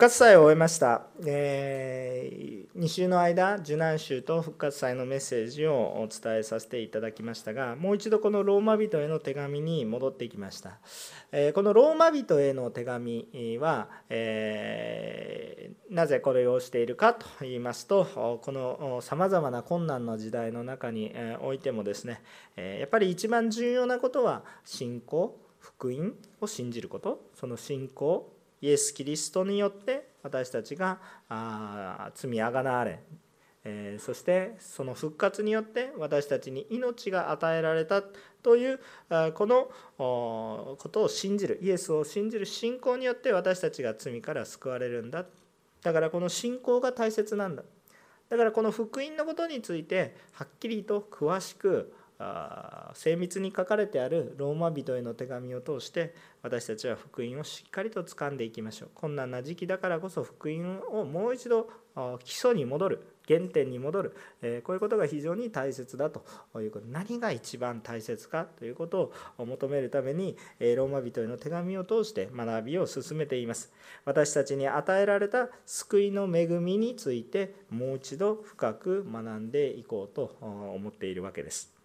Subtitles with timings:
[0.00, 10.78] 活祭を終えました、えー、2週の間受難週と復活祭のメッセージをお伝えさせていただきましたがもう一度このローマ人への手紙に戻ってきました、
[11.32, 21.12] えー、このローマ人への手紙は、えー、なぜこれをしているかと言いますとこのさまざまな困難の時代の中に
[21.42, 22.22] おいてもですね
[22.56, 27.20] やっぱり一番重要なことは信仰福音を信じること。
[27.34, 30.98] その信仰イエス・キリストによって私たちが
[32.14, 33.00] 罪あがなわれ、
[33.98, 38.02] そしてその復活によって私たちに命が与えられた
[38.42, 38.80] という
[39.34, 45.24] このことを信じるイエスを信じる信仰によって私たちが罪から救われるんだ。
[45.82, 47.62] だからこの信仰が大切なんだ。
[48.28, 51.92] だからこの福音のことについてはっきりと詳しく
[52.94, 58.88] 精密に書かれてあるローマ人への手紙を通して私たちは福音をしっかりと掴んでいきましょう。
[58.94, 61.70] 困難な時期だからこそ福音をもう一度
[62.24, 66.24] 基礎に戻る原点に戻る、えこういうことが非常に大切だと。
[66.60, 73.72] いうこと何が一番大切かということを求めるためにローマ人への手紙を通して学びを進めています。
[74.04, 81.79] 私たちに与えられた救いの恵みについてもう一度深く学んでいこうと思っているわけです。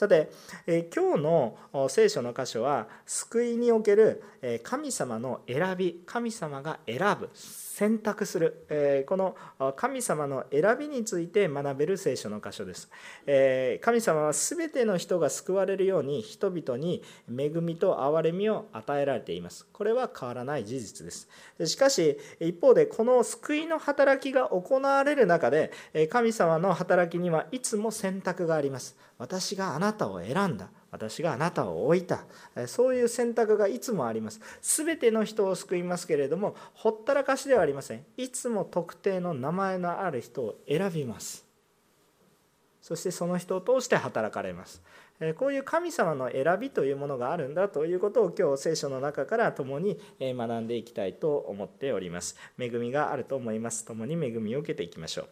[0.00, 0.30] さて、
[0.66, 4.22] え今日の聖書の箇所は救いにおける
[4.62, 9.36] 神様の選び神様が選ぶ選択する、えこの
[9.76, 12.88] 神様の選びについて学べる聖書の箇所です、
[13.26, 19.66] え神様は全ての人が救われるように人々に恵みと憐れみを与えられています。
[19.70, 21.28] これは変わらない事実です。
[21.66, 25.70] しかし一方でこの救いの働きが行われる中で
[26.08, 28.96] 神様の働きにはいつも選択があります。
[29.20, 30.70] 私があなたを選んだ。
[30.90, 32.24] 私があなたを置いた。
[32.66, 34.40] そういう選択がいつもあります。
[34.62, 38.04] 全ての人を救いますけれどもほったらかしではありません。
[38.16, 41.44] いつも特定の名前のある人を選びます。
[42.80, 44.82] そしてその人を通して働かれます。
[45.36, 52.36] こういう神様の選びというものがあるんだということを今日聖書の中から共に学んでいきたいと思っております。
[52.58, 53.84] 恵みがあると思います。
[53.84, 55.28] 共に恵みを受けていきましょう。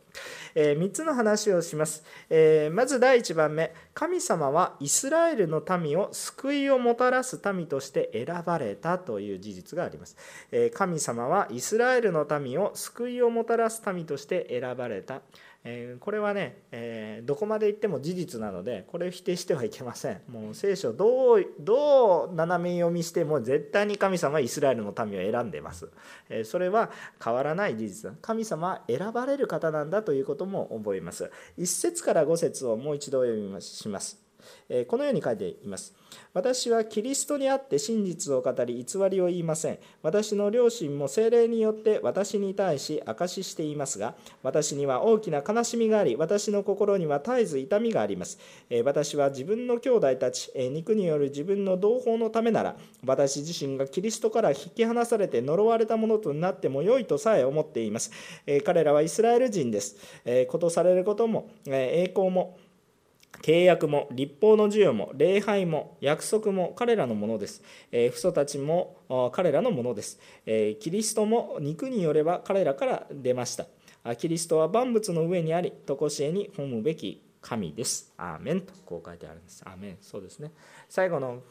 [0.55, 2.05] え3つの話をします。
[2.29, 3.73] えまず第1番目。
[3.95, 10.17] 神様はイスラエルの民を救いをもたらす民として選ばれたという事実があります。
[10.53, 15.23] え神様はイスラエルの民を救いをもたらす民として選ばれた。
[15.65, 20.21] えこれはね、えどこまで行っても事実なのでこれを否定してはいけません。
[20.29, 25.89] もう聖書どうどう斜め読みしても絶対に神様はイスラエルの民を選んでます、
[26.29, 26.91] えそれは
[27.23, 28.13] 変わらない事実。
[28.23, 31.31] 神様は選ばれる方なんだということも覚えます。
[31.59, 34.28] 1節から5節をもう一度読みします。
[34.87, 35.95] このように書いています。
[36.33, 39.79] 私はキリストにあって真実を語り偽りを言いません。
[40.03, 48.39] 私の両親も精霊によって私に対し証ししていますが私には大きな悲しみがあり私の心には絶えず痛みがあります。
[48.85, 58.11] 私は自分の兄弟たち肉による自分の同胞のためなら私自身がキリストから引き離されて呪われたものとなっても良いとさえ思っています。
[58.65, 59.97] 彼らはイスラエル人です。
[60.49, 62.59] ことされることも栄光も
[63.43, 67.63] 契約も立法の授与も礼拝も約束も彼らのものです。
[67.93, 73.67] えー、父祖たちも彼らのものです、えー、キリストも肉によれば彼らから出ました。
[74.17, 78.13] キリストは万物の上にあり、常しえに褒むべき神です。
[78.17, 79.63] アーメンとこう書いてあるんです。
[79.67, 79.97] アーメン。
[80.01, 80.53] そうですね。
[80.89, 81.43] 最後の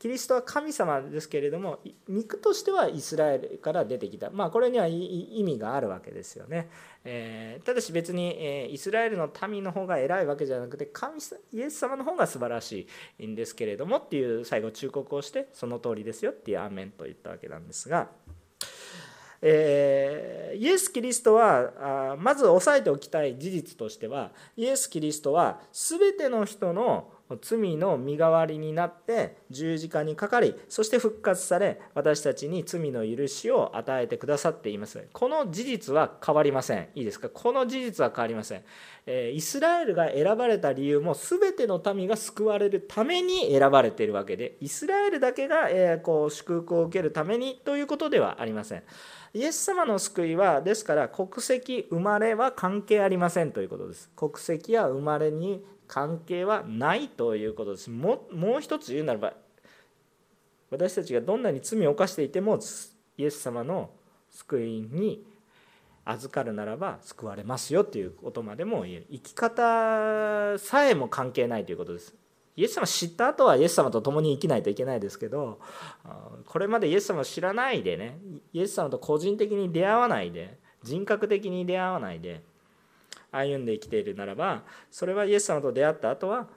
[0.00, 1.78] キリストは神様ですけれども
[2.08, 4.30] 肉としてはイスラエルから出てきた。
[4.30, 6.70] まあこれには意味があるわけですよね、
[7.04, 11.20] えー、ただし別に、えー、イスラエルの民の方が偉いわけじゃなくて神
[11.52, 18.08] イエス様の方が素晴らしいんですけれどもっていう最後忠告をしてその通りですよっていうアーメンと言ったわけなんですが
[19.42, 27.10] えー、イエス・キリストはあまず押さえておきたい事実としてはイエス・キリストは全ての人の
[27.40, 35.06] 罪の身代わりになって十字架にかかりそして復活され私たちに罪の許しを与えてくださっています。
[35.12, 36.88] この事実は変わりません。
[36.94, 37.28] いいですか？
[37.28, 38.62] この事実は変わりません。
[39.32, 45.68] イスラエルが選ばれた理由も全ての民が救われるために選ばれているわけでイスラエルだけが
[46.02, 48.82] こう祝福を受けるためにということではありません。
[49.32, 54.10] イエス様の救いはですから国籍生まれは関係ありませんということです。
[54.16, 57.90] 国籍や生まれに関係はないということです。
[57.90, 59.32] ももう一つ言うならば
[60.70, 62.60] 私たちがどんなに罪を犯していても
[63.18, 63.90] イエス様の
[64.30, 65.26] 救いに
[66.04, 72.14] 預かるならば救われますよということまでも言える生き方さえも関係ないということです。
[72.54, 75.58] イエス様知った後はイエス様と共に生きないといけないですけど
[76.46, 78.18] これまでイエス様を知らないでね
[78.52, 82.44] イエス様と個人的に出会わないで人格的に出会わないで
[83.32, 86.48] 歩んで生きているならばそれはイエス様と出会った後は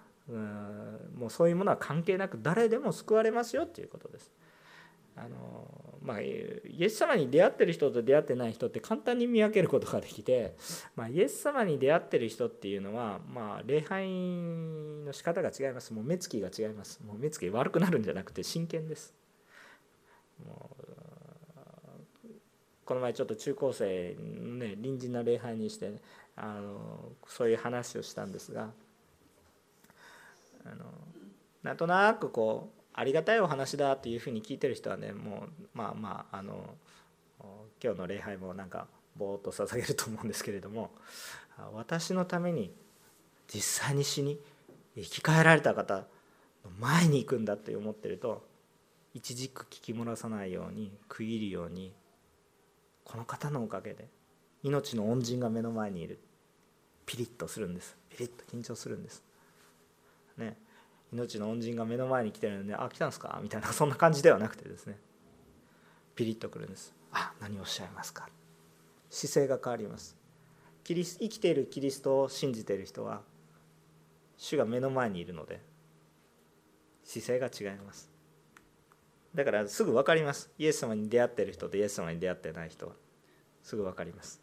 [1.15, 4.31] もうそういうものは関係なく誰でも救われますよっていうことです。
[5.15, 5.67] あの
[6.01, 10.55] まあ、イエス様に出会ってる人と出会ってない人って簡単に見分けることができて、
[10.95, 14.09] まあ、イエス様に出会ってる人っていうのは、まあ、礼拝
[15.05, 15.93] の仕方が違います。
[15.93, 16.99] もう目つきが違います。
[17.05, 19.13] もう目つき悪くなるんじゃなくて真剣です。
[20.45, 20.83] もう
[22.85, 26.01] この前ちょっと中高生のね隣人の礼拝にして、ね、
[26.35, 28.69] あのそういう話をしたんですが
[30.65, 30.85] あの
[31.61, 36.75] なんとなくこうありがたいお話だっていうふうに聞いてる人はねもうまあまああの
[37.83, 38.87] 今日の礼拝もなんか
[39.17, 40.91] ぼーっと捧げると思うんですけれども
[41.73, 42.71] 私のために
[43.47, 44.39] 実際に死に
[44.95, 46.03] 生き返られた方の
[46.79, 48.43] 前に行くんだって思ってると
[49.13, 51.93] 一軸聞き漏らさないように区切るように
[53.03, 54.07] この方のおかげで
[54.63, 56.19] 命の恩人が目の前にいる。
[57.05, 57.97] ピリッとするんです。
[58.09, 59.23] ピリッと緊張するんです。
[60.37, 60.57] ね。
[61.11, 64.97] 命の恩人が目の前に来てるので「あ来たんですか?」みたいなそんな感じではなくてですね。
[66.15, 68.27] ピリッとくるんです「あ何をおっしゃいますか?」
[69.11, 70.17] 姿勢が変わります。
[70.83, 73.21] キリス生きているキリストを信じている人は
[74.37, 75.61] 主が目の前にいるので
[77.03, 78.09] 姿勢が違います。
[79.35, 80.51] だからすぐ分かります。
[80.57, 82.95] イエス様に出会ってる人とイエス様に出会ってない人は
[83.61, 84.42] すぐ分かります。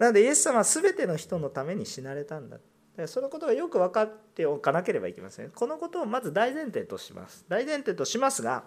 [0.00, 2.56] なのでイエス様は全ての人のために死なれたんだ。
[3.06, 5.50] そのことがよく分かっておかなければいけません。
[5.50, 7.44] このことをまず大前提とします。
[7.48, 8.64] 大前提としますが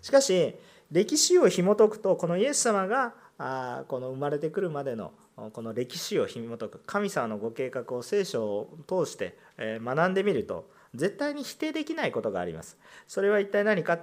[0.00, 0.56] しかし
[0.90, 5.12] 歴史を紐解くとこのイエス様があこの生まれてくるまでの
[5.52, 12.78] この歴史を紐解く神様のご計画を聖書を通して学んでみると絶対に否定できないことがあります。
[13.06, 13.98] それは一体何か。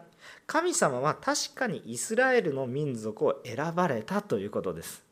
[0.45, 5.10] 神様は確かにイスラエルの民族を選ばれたということです。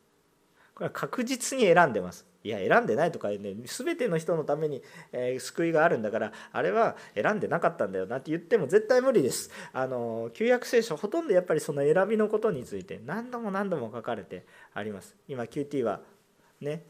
[0.92, 2.26] 確実に選んでます。
[2.42, 4.82] いや選んでないとかね全ての人のために、
[5.12, 9.50] えー、救いがあるんだからあれは選んでなかったんだよなって言っても絶対無理です。
[9.74, 15.14] あの旧約聖書ほとんどやっぱりその選びのことについて何度も何度も書かれてあります。
[15.28, 16.00] 今 QT は
[16.62, 16.82] ね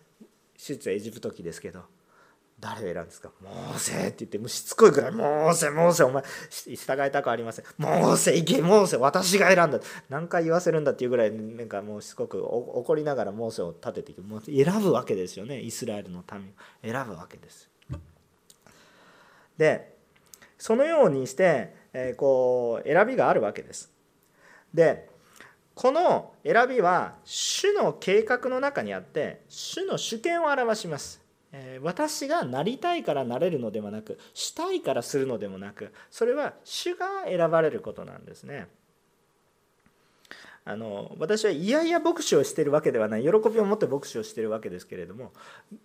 [0.56, 1.82] 手術はエジプト期ですけど
[2.60, 3.30] 誰を選んですか？
[3.40, 7.64] モーセって言ってもしつこいくらい、モーセ、モーセ、お前、従いたくありません。
[7.78, 9.80] モーセ、行け、モーセ、私が選んだ。
[10.08, 14.22] 何回言わせるんだっていうぐらい、なんかもうしつこく怒りながらモーセを立てていく。
[14.22, 16.44] もう選ぶわけですよね、イスラエルの民を。
[16.82, 17.68] 選ぶわけです。
[19.56, 19.96] で、
[20.58, 23.90] そのようにして、えー、こう、選びがあるわけです。
[24.74, 25.08] で、
[25.72, 31.22] この選びは主の計画の中にあって主の主権を表します
[31.82, 38.68] 私がなりたいからなれるのではなくしたいからするのでもなくそれは主が選ばれることなんですね。
[40.70, 43.22] あの私は嫌々牧師をしてるわけではない。
[43.22, 45.32] 喜びを持って牧師をしてるわけですけれども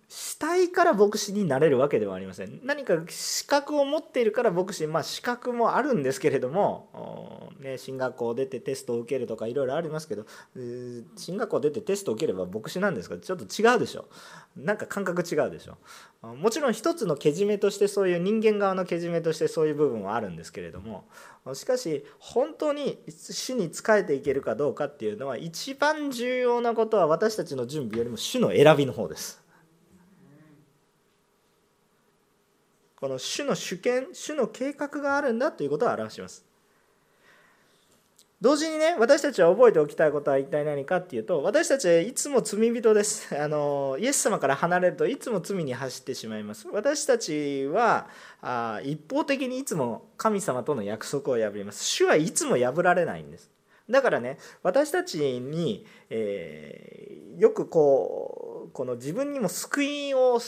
[0.08, 2.60] したいから牧師になれるわけではありません。
[2.62, 10.24] 何か資格を持っているから牧師まあ資格もあるんですけれども、ね、進学校出てテストを受けるとかいろいろありますけど
[11.16, 14.06] 進学校出てテストを受ければ牧師なんですがちょっと違うでしょ。
[14.56, 15.76] なんか感覚違うでしょ。
[16.22, 21.04] もちろん一つのけじめとしてそういう人間側のけじめとしてそういう部分はあるんですけれども
[21.54, 29.40] しかし本当に主に仕えていけるかどうかっていうのは一番重要なことは私たちの準備よりも主の選びの方です。
[32.96, 36.44] この主の主権主の計画があるんだということを表します。
[38.42, 43.34] 同時にね私たちは覚えておきたいことは一体何かっていうと私たちはいつも罪人です。
[43.40, 46.68] あのイエス様から離れるといつも罪に走ってしまいます。
[46.68, 48.08] 私たちは
[48.42, 51.82] あ一方的にいつも神様との約束を破ります。
[51.84, 53.50] 主はいつも破られないんです。
[53.88, 60.40] だからね私たちに、えー、よくこうこの自分にも救いを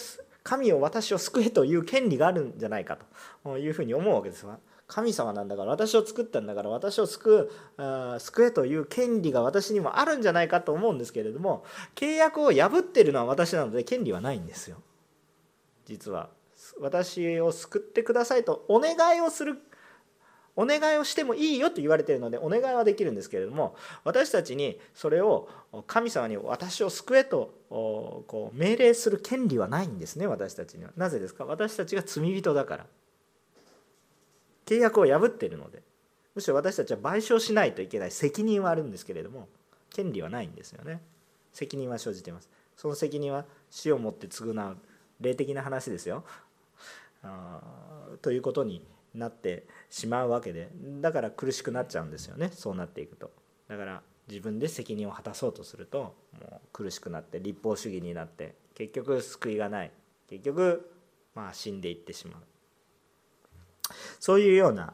[0.42, 2.99] 神を私を救えという権利があるんじゃないか
[3.45, 4.59] というふうに思うわけですわ。
[4.88, 11.64] 神様なんだから私を作ったんだから私を救う救えという権利が私にもあるんじゃないかと思うんですけれども
[11.95, 14.78] 契約を破ってるのは私なので権利はないんですよ。
[15.85, 16.30] 実は。
[16.80, 19.59] 私を救ってくださいとお願いをする
[20.57, 25.49] お願いをしてもいいよと言われているのでお願いはできるんですけれども私たちにそれを
[25.87, 30.90] 神様に私を救えとこう命令する権利はないんですね私たちには。
[30.97, 31.45] なぜですか？
[31.45, 32.87] 私たちが罪人だから。
[34.68, 35.82] 契約を破っているので
[36.34, 39.48] むしろ私たちは賠償しないといけない責任はあるんですけれども
[39.90, 41.00] 権利はないんですよね。
[41.52, 42.50] 責任は生じています。
[42.76, 44.76] その責任は死をもって償う。
[45.20, 46.25] 霊的な話ですよ。
[47.22, 47.60] あ
[48.22, 48.84] ということに
[49.14, 50.68] なってしまうわけで
[51.00, 52.50] だから苦しくなっちゃうんですよね。
[52.52, 53.32] そうなっていくと。
[53.66, 59.90] だから自分で責任を果たそうとするともう苦しくなって立法主義になって結局救いがない。
[60.28, 60.92] 結局
[61.34, 62.42] まあ死んでいってしまう。
[64.21, 64.92] そういうような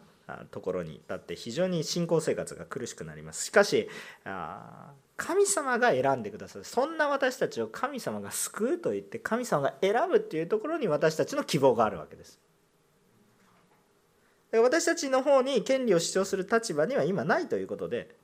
[0.51, 3.45] ところに立って非常に信仰生活が苦しくなります。
[3.47, 3.89] しかし
[5.17, 6.65] 神様が選んでくださる。
[6.65, 12.41] そんな私たちを神様が救うと言って神様が選ぶっていうところに私たちの希望があるわけです。
[14.53, 18.15] 私たちの方に権利を主張する立場には今ないということで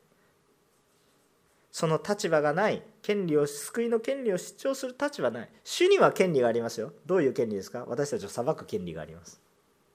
[1.72, 5.50] その立場がない権利を救いの権利を主張する立場ない。
[5.64, 6.92] 主には権利がありますよ。
[7.04, 7.84] どういう権利ですか？
[7.86, 9.40] 私たちを裁く権利があります。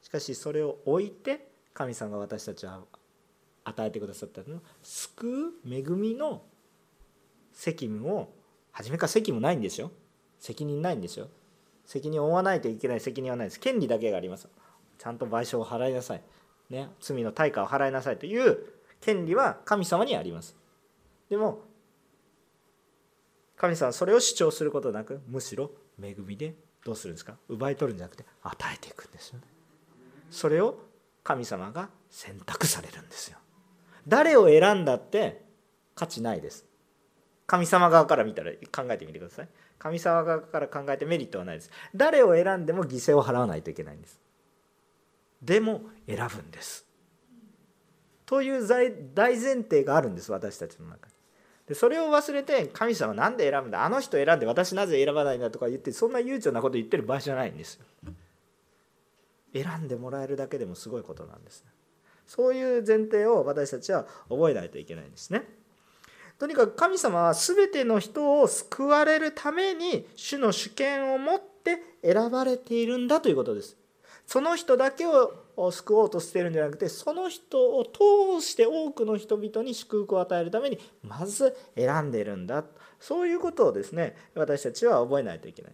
[0.06, 2.88] しかしそれを置いて神様が私たちを
[3.64, 4.62] 与えてくださったの。
[4.84, 6.44] 救う恵みの
[7.52, 8.32] 責務を
[8.72, 9.92] 初めから責務ないんですよ。
[10.38, 11.28] 責任ないんですよ。
[11.88, 13.60] 責任を負わないといけない責任はないです。
[13.60, 14.48] 権利だけがあります。
[15.00, 16.22] ちゃんと賠償を払いなさい、
[16.70, 18.60] ね、罪の対価を払いなさいという
[19.02, 20.56] 権利は神様にあります。
[21.32, 21.64] でも
[23.58, 26.54] 神様はそれを主張することなくむしろ恵みで
[26.86, 27.38] どうするんですか？
[27.50, 29.46] 奪い取るんじゃなくて与えていくんですよね。
[30.30, 30.80] それを
[31.24, 33.38] 神様が選択されるんですよ。
[34.08, 35.44] 誰を選んだって
[35.96, 36.66] 価値ないです。
[37.48, 39.50] 神様側から見たら考えてみてください。
[39.78, 41.72] 神様側から考えてメリットはないです。
[41.96, 44.20] 誰を選んでも犠牲を払わないといけないんです。
[45.42, 46.86] でも選ぶんです。
[48.26, 51.14] という大前提があるんです私たちの中に。
[51.68, 53.84] でそれを忘れて神様なんで選ぶんだ。
[53.84, 57.86] あの人選んで私なぜ選ばないんだとか言ってそんな悠長なこと言ってる場合じゃないんですよ。
[59.56, 61.66] 選んでもらえるだけでもすごいことなんです
[62.28, 65.44] そういう前提を私たちは覚えないといけないんですね。
[66.40, 73.78] とにかく神様は全ての人を救われるために主の主権を持って選ばれているんだということです。
[74.26, 82.66] その人だけを救おうとしてるんじゃなくてその人を通して多くの人々に祝福を与えるためにまず選んでいるんだ。
[83.00, 85.74] そういうことをですね私たちは覚えないといけない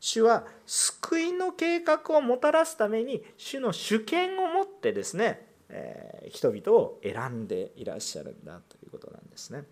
[0.00, 9.64] 主は救いの計画をもたらすために主の主権を持ってですね、えー、人々を選んでいらっしゃるんだということなんですね。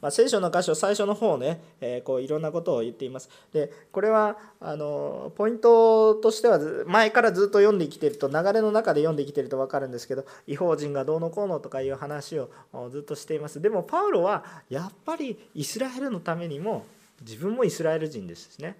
[0.00, 3.28] まあ、聖書の箇所最初の方ね、えー、こういろんなことを言っています。
[3.52, 12.50] でこれはあのポイントとしては前からずっと読んできてると流れの中で読んできてると分かるんですけど違法人がどうのこうのとかいう話を
[12.90, 13.60] ずっとしています。
[13.60, 16.84] でもパウロはやっぱりイスラエルのためにも
[17.20, 18.76] 自分もイスラエル人ですしね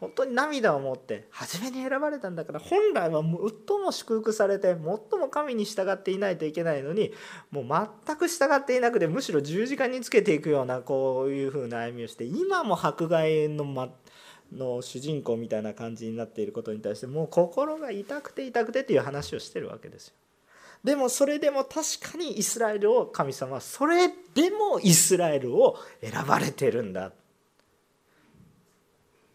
[0.00, 7.12] 本当に涙を持って初めに選ばれたんだから本来は最も祝福されて最も神に従っていないといけないのに
[7.50, 13.90] もう全く従っていなくてむしろ十字架につけていくようなこういうふうな歩みをして今も迫害の,、ま、
[14.52, 20.14] の主人公みたいな感じになっていることに対してもう心が痛くて痛くてっていう話をしてるわけですよ。
[20.82, 27.12] でもそれでも確かにイスラエルを神様はそれでもイスラエルを選ばれてるんだ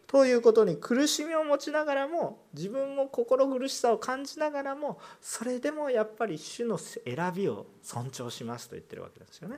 [0.08, 7.02] ということに苦しみを持ちながらも自分も心苦しさを感じながらもそれでもやっぱり主の選
[7.36, 9.58] びを尊重しますと言ってるわけですよね。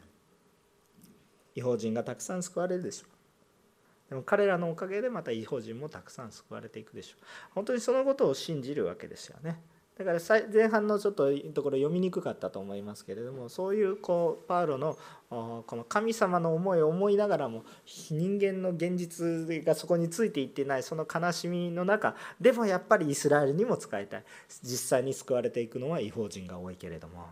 [1.56, 4.10] 違法人がたくさん救われるでしょう。
[4.10, 7.26] でも彼らのおかげでまた違法人もたくさん救われていくでしょう。
[7.56, 9.60] 本当にそのことを信じるわけですよね。
[9.98, 10.20] だから
[10.54, 14.96] 前半のちょっとところ読みにくかったと思いますけれどもそういうこうパウロの
[15.30, 24.24] この神様の思いを思いながらも人間の現実がそこについていってないその悲しみの中でもやっぱりイスラエルにも使いたい
[24.62, 27.26] 実際に救われていくのは違法人が多いけれども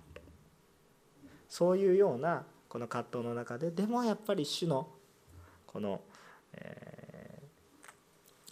[1.48, 4.88] そういうようなこの葛藤の中ででもやっぱり主の
[5.68, 6.02] この、
[6.54, 7.40] え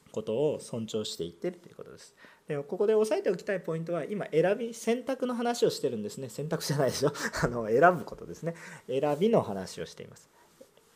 [0.07, 2.15] ー、ことを尊重していってるということです。
[2.61, 6.29] ここで押さえておきたいポイントは今選び選択の話をしてるんですね。
[6.29, 7.11] 選択じゃないでしょ。
[7.41, 8.55] あの選ぶことですね。
[8.87, 10.29] 選びの話をしています。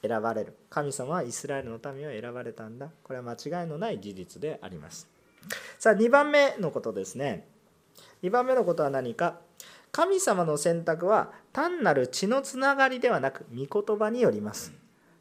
[0.02, 0.54] 選ばれる。
[0.70, 2.92] 神様はイスラエルの民を選ばれたんだ。
[3.04, 3.34] これは間
[3.64, 5.08] 違いのない事実であります。
[5.80, 7.48] さあ2番目のことですね。
[8.22, 9.40] 2番目のことは何か。
[9.92, 14.74] 神様の選択は単なる血のつながりではなく御言葉によります。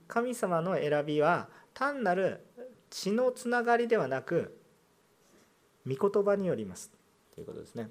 [0.08, 2.44] 神様の選びは単なる
[2.90, 4.56] 血のつながりではなく
[5.86, 6.90] 御言葉によります
[7.34, 7.90] ということですね。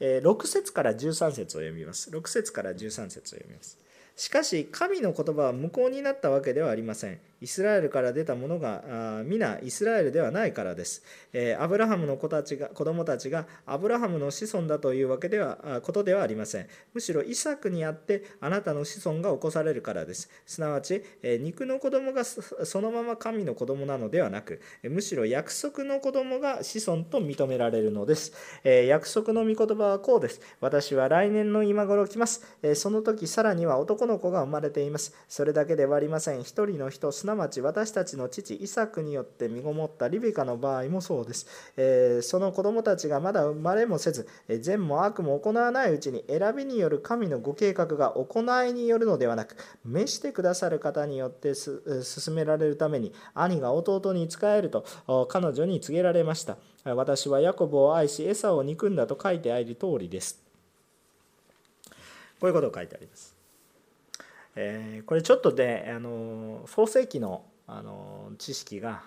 [0.00, 2.10] 6節から13節を読みます。
[2.10, 3.78] 6節から13節を読みます。
[4.18, 7.20] しかし神の言葉は無効になったわけではありません。
[7.40, 11.04] イスラエルから出たものが皆イスラエルではないからです。
[11.32, 16.66] えー、アブラハムの子たちが子供たちがアブラハムの子孫だというわけではことではありません。
[16.94, 20.28] むしろイサクにあってあなたの子孫が起こされるからです。
[20.46, 28.32] すなわち、えー、肉の子供がそのまま神の子供なのではなく、むしろ約束の子供が子孫と認められるのです。
[28.64, 30.40] えー、約束の御言葉はこうです。
[30.60, 32.44] 私は来年の今頃来ます。
[32.64, 35.14] えその時さらには男の子が生まれています。
[35.28, 36.40] それだけではありません。
[36.40, 41.46] 一人の人、すなわち私たちの父イサクによって身ごもったリベカの場合もそうです。
[41.76, 44.26] えー、その子供たちがまだ生まれもせず、
[44.60, 54.84] 善も悪も行わないうちに選びによる神のご計画が行いによるのではなく、召してくださる方によって進められるために、兄が弟に仕えると
[55.28, 56.56] 彼女に告げられました。
[56.84, 60.42] 私はヤコブを愛し、エサを憎んだと書いてある通りです。
[62.40, 63.37] こういうことを書いてあります。
[64.60, 69.02] えー、これちょっとで、あの創世記のあの知識が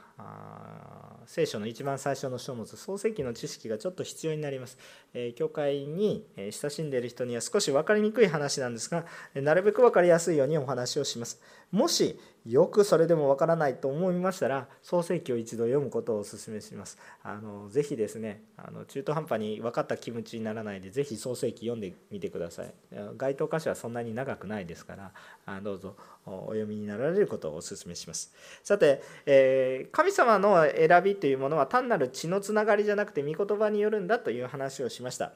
[1.25, 4.78] 聖書の一番最初の書物創世記の知識がちょっと必要になります、
[5.13, 11.40] えー、教会に親しんでいる人には少し分かりにくい話なんですがなるべく分かりやすいようにお話をします。
[11.72, 16.98] もしよくそれでもわからないと思いましたら創世記を一度読むことをお勧めします。
[17.24, 22.74] あのぜひですねあの中途半端に分かった気持ちにならないでぜひ創世記読んでみてください。
[23.16, 25.12] 該当箇所はそんなに長くないですから
[25.46, 28.34] あどうぞお読みになられることをお勧めします。
[28.63, 35.32] さて、えー、神神様の選びというものは単なる血のつながりじゃなくて御言葉によるんだという話をしました。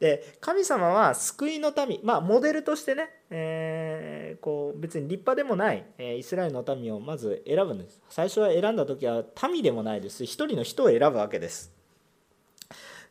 [0.00, 8.00] で神様は救いの民まあモデルとしてね、えー、こう別に立派でもないえイスラエルの民をまず選ぶんです。
[8.10, 11.72] 最初は選んだ時は民でもないです一人の人を選ぶわけです。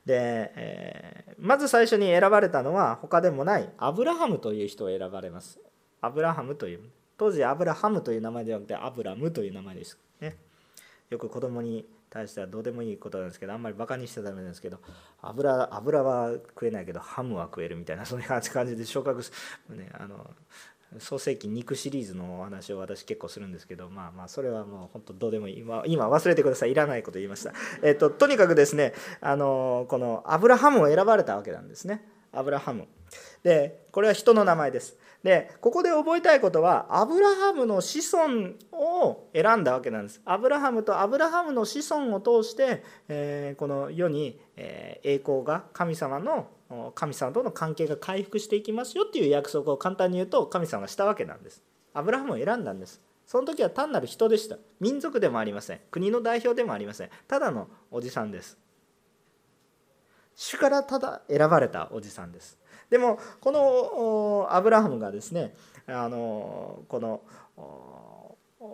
[0.05, 5.59] で、えー、まず最初に選ばれたのは他でもないアブラハムという人を選ばれます。
[5.99, 6.81] アブラハムという
[7.17, 10.37] 当時アブラハムという名前ではなくてアブラムという名前です、ね、
[11.09, 14.79] よく子供に対してはどうでもいいことなんですけどあんまりバカにしちゃダメなんですけど
[15.21, 19.31] 油油は食えないけどハムは食えるみたいなそういう感じで昇格す、
[19.69, 20.29] ね、あの
[20.99, 25.59] 創世記肉シリーズのお話を私結構するんですけどまあまあそれはもう本当どうでもいい。
[25.59, 26.71] 今今忘れてください。
[26.71, 27.53] いらないこと言いました。
[27.83, 32.07] えっととにかくですねあのこのアブラハムを選ばれたわけなんですね。
[32.31, 32.87] アブラハム。
[33.43, 34.97] でこれは人の名前です。
[35.27, 40.21] でここで覚えたいことはアブラハムの子孫を選んだわけなんです。
[40.23, 46.47] アブラハムとアブラハムの子孫を通して、えー、この世に、えー、栄光が神様の
[46.95, 51.61] 神様との関係が回復していきますよっていう約束を簡単に言うと神様がしたわけなんです。
[51.93, 53.01] アブラハムを選んだんです。
[53.25, 54.55] その時は単なる人でした。
[54.79, 55.81] 民族でもありません。
[55.91, 57.09] 国の代表でもありません。
[57.27, 58.57] ただのおじさんです。
[60.37, 62.57] 主からただ選ばれたおじさんです。
[62.89, 65.53] でもこのアブラハムがですね
[65.87, 67.21] あのこの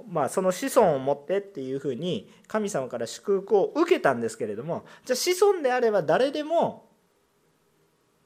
[0.08, 6.89] まあ、その子孫を持ってっていうふうに神様から祝福を受けたんですけれどもじゃあ子孫であれば誰でも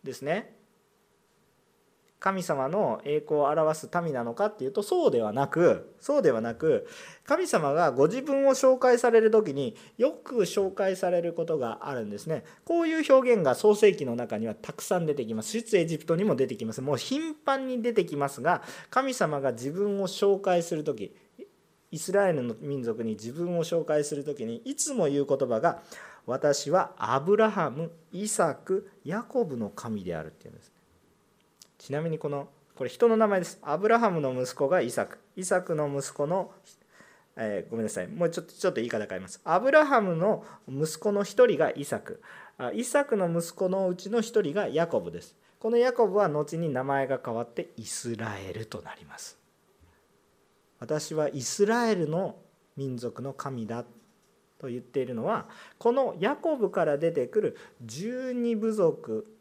[0.04, 0.57] ですね
[2.20, 6.88] 神様の栄光を表す民なのかっていうとそうではなくそうではなく
[7.26, 12.44] 神様がご自分を紹介される時によく紹介されることがあるんですね。
[12.66, 15.52] こういう表現が創世記の中にはたくさん出てきます。
[15.52, 16.82] 出エジプトにも出てきます。
[16.82, 21.16] もう頻繁に出てきますが神様が自分を紹介する時
[21.92, 25.82] イスラエルの民族に自分を紹介する時にいつも言う言葉が
[26.26, 30.77] 「私はアブラハムイサクヤコブの神である」っていうんです。
[31.88, 33.60] ちなみにこのこれ人の名前です。
[33.62, 35.20] アブラハムの息子がイサク。
[35.38, 36.52] イサクの息子の、
[37.38, 38.10] えー、ごめんなさい。
[38.10, 39.40] もうちょっとちょっと言い方変えます。
[39.46, 42.22] アブラハムの息子の一人がイサク。
[42.74, 45.38] イサクの息子のうちの一人がヤコブです。
[45.60, 49.40] このヤコブは後に名前が変わってイスラエルとなります。
[50.82, 52.36] 私はイスラエルの
[52.76, 53.86] 民族の神だ
[54.60, 55.48] と言っているのは
[55.78, 59.34] このヤコブから出てくる十二部族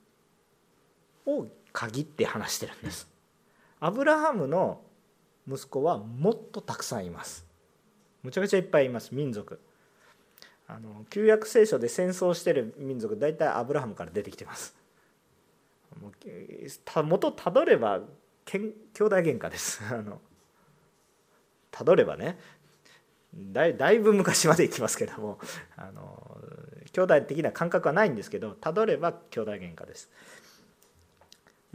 [1.26, 3.06] を限って話してるんです。
[3.80, 4.80] アブラハムの
[5.46, 7.44] 息子はもっとたくさんいます。
[8.22, 9.60] むちゃくちゃいっぱいいます民族。
[10.66, 14.74] あの旧約聖書で戦争してる民族大体アブラハムから出てきてます。
[16.00, 18.00] もう元たどれば
[18.46, 19.82] 兄弟喧嘩です。
[19.92, 20.18] あの
[21.70, 22.38] たどればね。
[23.34, 25.38] だいだいぶ昔まで行きますけども。
[25.76, 26.40] あの
[26.94, 30.10] 兄弟的な感覚はないんですけどたどれば兄弟喧嘩です。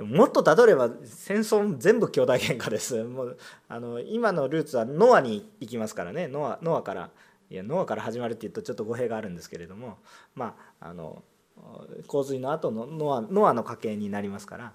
[0.05, 3.03] もっとたどれば戦争全部兄弟喧嘩です。
[3.03, 3.37] もう
[3.67, 6.27] あの今のルーツはノアに行きますからね。
[6.27, 7.09] ノアノアから。
[7.49, 9.97] いやノアから始まるっていうとちょっと語弊があるんですけれども。
[10.35, 11.23] まああの
[12.07, 14.73] 洪水の後のノアノアの家系になりますから。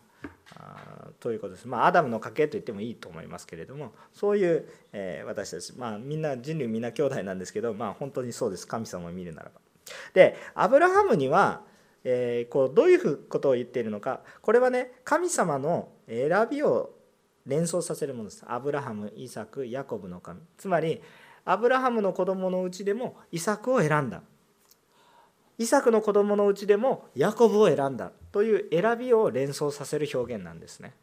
[0.54, 1.66] あということです。
[1.66, 3.92] まあ、アダムの家系と言ってもいいと思いますけれども。
[4.12, 8.66] そういう、えー、私たち、まあ、みんな人類みんな兄弟なんですけど、まあ、本当にそうです。
[8.66, 9.60] 神様を見るならば。
[10.14, 11.62] でアブラハムには、
[12.08, 16.94] えー、こうどういうことを言っているのかこれはね神様の選びを
[17.44, 18.44] 連想させるものです。
[18.46, 21.02] アブラハムイサクヤコブの神つまり
[21.44, 24.22] アブラハムの子供のうちでもイサクを選んだ
[25.58, 30.94] イサクの子供のうちでもヤコブを選んだという選びを連想させる表現なんですね。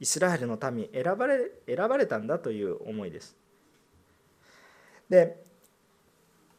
[0.00, 3.36] イスラエルの民選ばれ選ばれたんだという思いです。
[5.08, 5.42] で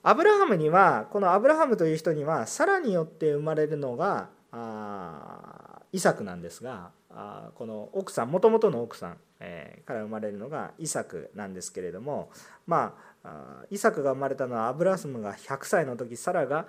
[0.05, 12.31] アブラハムにはこのアブラハムという人にはサラによって生まれるのがあイサクなんですがあこの奥さんもともとの奥さん、えー、から生まれるのがイサクなんですけれども
[12.67, 16.67] まあイサクが生まれたのはアブラハムが100歳の時サラが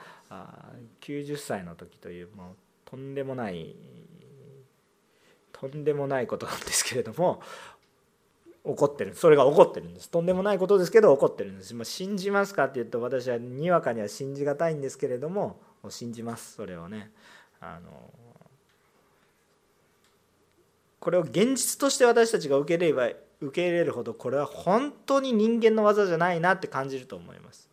[1.00, 3.74] 90歳の時というもうとんでもない
[5.52, 7.40] とんでもないことなんですけれども
[8.66, 9.14] 起こってる。
[9.14, 10.10] それが起こってるんです。
[10.10, 16.54] とんでもないことですけど起こってるんです、まあ、信じますかって言うと私はにわかには信じがたいんですけれども信じます。
[16.54, 17.12] それをね。
[17.60, 18.10] あの
[21.00, 27.68] これを現実として私たちが受け入れれば受け入れるほどこれは本当に人間の技じゃないなって感じると思います。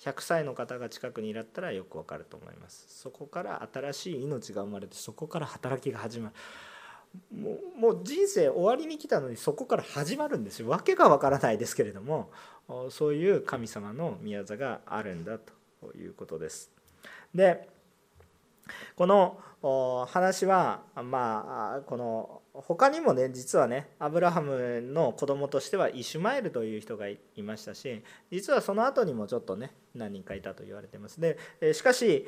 [0.00, 2.86] 100歳の方が近くにいらったらよくわかると思います。
[2.88, 6.34] そこから新しい命が生まれてそこから働きが始まる。
[7.34, 10.68] もうもう人生終わりに来たのにそこから始まるんですよ。
[10.68, 12.30] 訳がわからないですけれども
[12.90, 16.70] そういう神様の宮座があるんだということです。
[17.34, 17.68] で
[18.96, 19.40] この
[20.08, 31.20] 話はまあこの他にもね実はねアブラハムの子供としてはイシュマエルという人がいましたし実はその後にもちょっとね何人かいたと言われてます。
[31.20, 31.38] で
[31.72, 32.26] しかし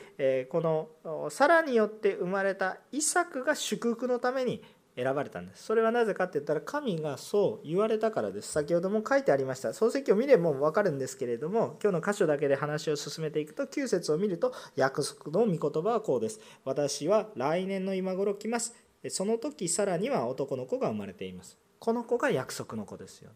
[0.51, 4.63] このサラによって生まれたイサクが祝福のために
[4.97, 5.65] 選ばれたんです。
[5.65, 8.53] それはなぜかって言ったら神がそう言われたからです。
[8.53, 9.71] 先ほども書いてありました。
[9.71, 16.41] 漱石を見ればもう分かるんですけれども今日の箇所だけで話を進めていくと9節を見ると約束の御言葉はこうです。
[16.65, 18.90] 私は来年の今頃来ます。
[19.09, 21.57] その時さらには男の子が生まれています。
[21.79, 23.31] この子が約束の子ですよ。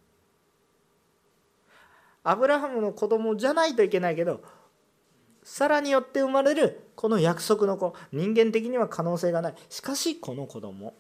[2.23, 4.43] アブラハムの子供じゃないといけないけど
[5.43, 7.95] さらによって生まれるこの約束の子。
[8.13, 9.55] 人間的には可能性がない。
[9.69, 10.95] しかしこの子供。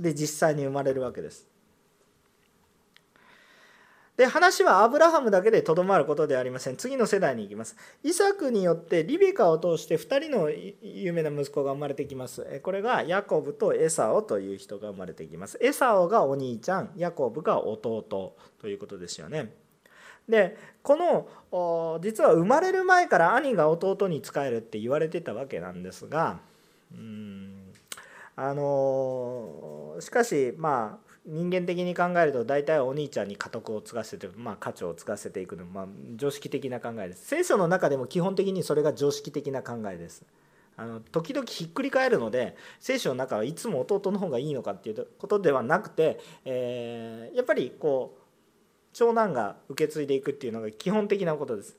[0.00, 1.48] で実際に生まれるわけです。
[4.16, 6.76] で話はアブラハムだけでとどまることではありません。
[6.76, 7.76] 次の世代に行きます。
[8.02, 12.60] イサクによってリベカを通して2人の有名な息子が生まれてきます。
[12.62, 15.58] これがヤコブとエサオという人が生まれてきます。
[15.60, 19.52] エサオがお兄ちゃんヤコブが弟ということですよね。
[20.28, 20.96] でこ
[21.52, 26.40] の実は生まれる前から兄が弟に仕えるって言われてたわけなんですが
[26.92, 27.72] うん
[28.34, 37.26] あのしかしまあ人間的に考えると大体お兄ちゃんに家督を継がせて、まあ、家長を継がせていくのまあ、常識的な考えです。
[37.26, 40.24] 聖書の中でも基本的にそれが常識的な考えです。
[40.76, 48.22] あの時々ひっくり返るので聖書の中はいつも弟の方がいいのかっていうことではなくて、え、やっぱりこう
[48.92, 51.78] 長男が受け継いでいくっていうのが基本的なことです。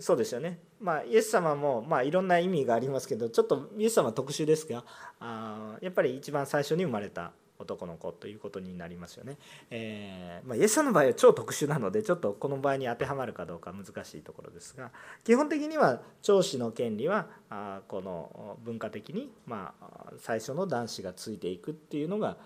[0.00, 0.58] そうですよね。
[0.80, 4.84] まあ、イエス様も、まあ、いろんな意味がありますけどちょっとイエス様は特殊ですが
[5.20, 9.38] あやっぱり一番最初に生まれた男の子ということになりますよね。
[9.70, 14.90] えー、まあ、イエス様の場合は超特殊なのでちょっとこの場合に当てはまるかどうか難しいところですが
[15.24, 22.36] 基本的には長子の権利はあこの文化的に、まあ、最初の男子がついていくっていうのが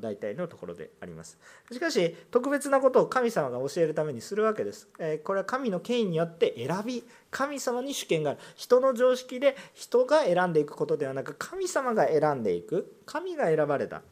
[0.00, 1.38] 大体のところであります。
[1.72, 8.40] しかし特別なことを神様が教えるためにするわけです、えこれは神の権威によって選び神様に主権がある。
[8.54, 12.94] 人の常識で人が選んでいくことではなく神様が選んでいく。
[13.04, 14.02] 神が選ばれた。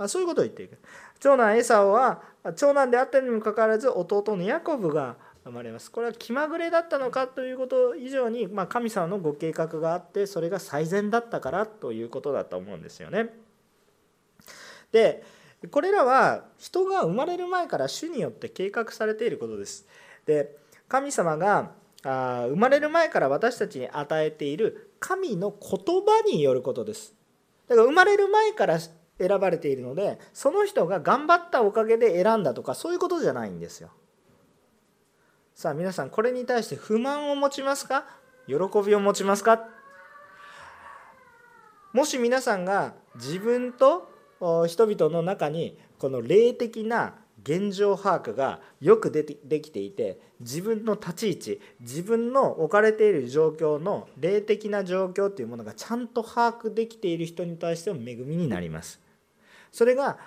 [0.00, 0.78] まそういうことを言っていく
[1.20, 2.22] 長男エサオは
[2.56, 13.28] 長男であったにもかかわらず弟のヤコブが生まれますこれは気まぐれだったのかということ以上に、まあ、神様のご計画があってそれが最善だったからということだと思うんですよね。
[14.90, 15.22] で
[15.70, 19.86] これらは人が生まれる前から主によって計画されていることです。
[20.24, 20.56] で
[20.88, 27.14] 神様があ生まれる前から私たちに与えている神の言葉によることです。
[27.68, 28.78] だから生まれる前から
[29.20, 33.90] 選ばれているのでその人が頑張ったおかげで選んだとかそういうことじゃないんですよ。
[35.54, 38.06] さあ皆さんこれに対して不満を持ちますか？
[38.46, 38.54] 喜
[38.86, 39.68] びを持ちますか？
[41.92, 44.08] もし皆さんが自分と
[44.68, 59.00] 人々の中にこの霊的な現状把握がよくでできていて自分の立ち位置自分の置かれている状況の霊的な状況というものがちゃんと把握できている人に対しても恵みになります。
[59.72, 60.18] それが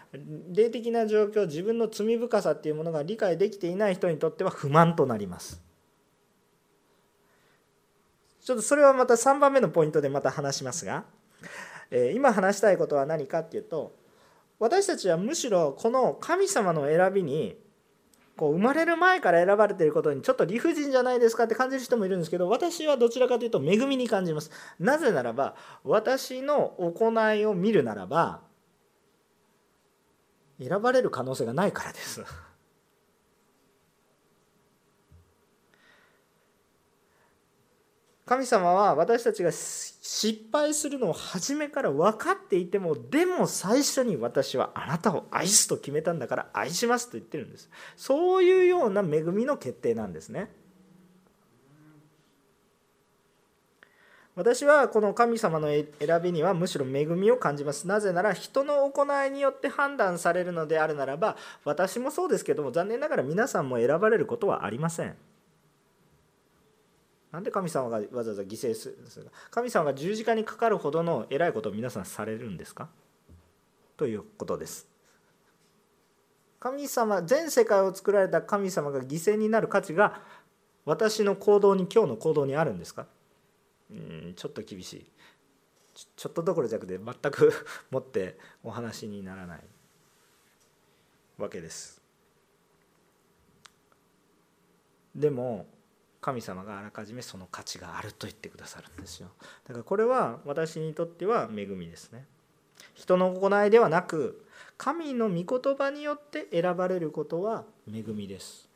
[0.52, 5.62] 霊的な状況自分の罪深さっていうものが理解できていない人にとっては不満となります。
[8.42, 11.06] ちょっとそれはまた3番目のポイントでまた話しますが、
[11.92, 13.96] え今話したいことは何かっていうと
[14.60, 17.56] 私たちはむしろこの神様の選びに
[18.36, 28.42] こう生まれる前から選ばれていることにちょっと理不尽じゃないですかって感じる人もいるんですけど私はどちらかというと恵みに感じますなぜならば私の行いを見るならば
[30.68, 32.24] 選ばれる可能性がないからです。
[38.26, 47.70] 神様は私たちが失敗するのを初めから分かっていてもでも最初に私はあなたを愛すと決めたんだから愛しますと言ってるんです。
[47.98, 50.63] そういうような恵みの決定なんですね。
[54.36, 55.88] 私はこの神様の選
[56.24, 57.88] びにはむしろ恵みを感じます。
[57.88, 65.16] なぜなら人の行いによって判断されるのであるならば私もそうですけども残念ながら皆さんも選ばれることはありません。
[67.32, 69.30] なんで神様がわざわざ犠牲するんですか？
[69.52, 72.90] 神様が十字架にかかるほどの偉いことを皆さんされるんですか？
[73.98, 74.88] ということです。
[76.60, 80.22] 神様全世界を作られた神様が犠牲になる価値が
[80.86, 83.06] 私の行動に今日の行動にあるんですか？
[83.94, 85.12] うんちょっと厳しい。
[86.16, 87.54] ちょっとどころじゃなくて全く
[87.92, 89.64] もってお話にならない。
[91.38, 92.02] わけです。
[95.16, 95.68] でも
[96.22, 99.30] 神様があらかじめその価値があると言ってくださるんですよ。
[99.68, 102.26] だからこれは私にとっては恵みですね。
[102.96, 104.46] 人の行いではなく
[104.78, 108.70] 神の御言葉によって選ばれることは恵みです。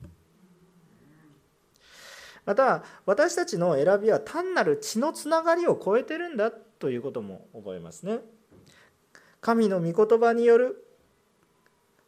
[2.48, 8.22] また私たちの選びは単なる血のつながりを超えてるんだということも覚えますね。
[9.42, 10.88] 神の御言葉による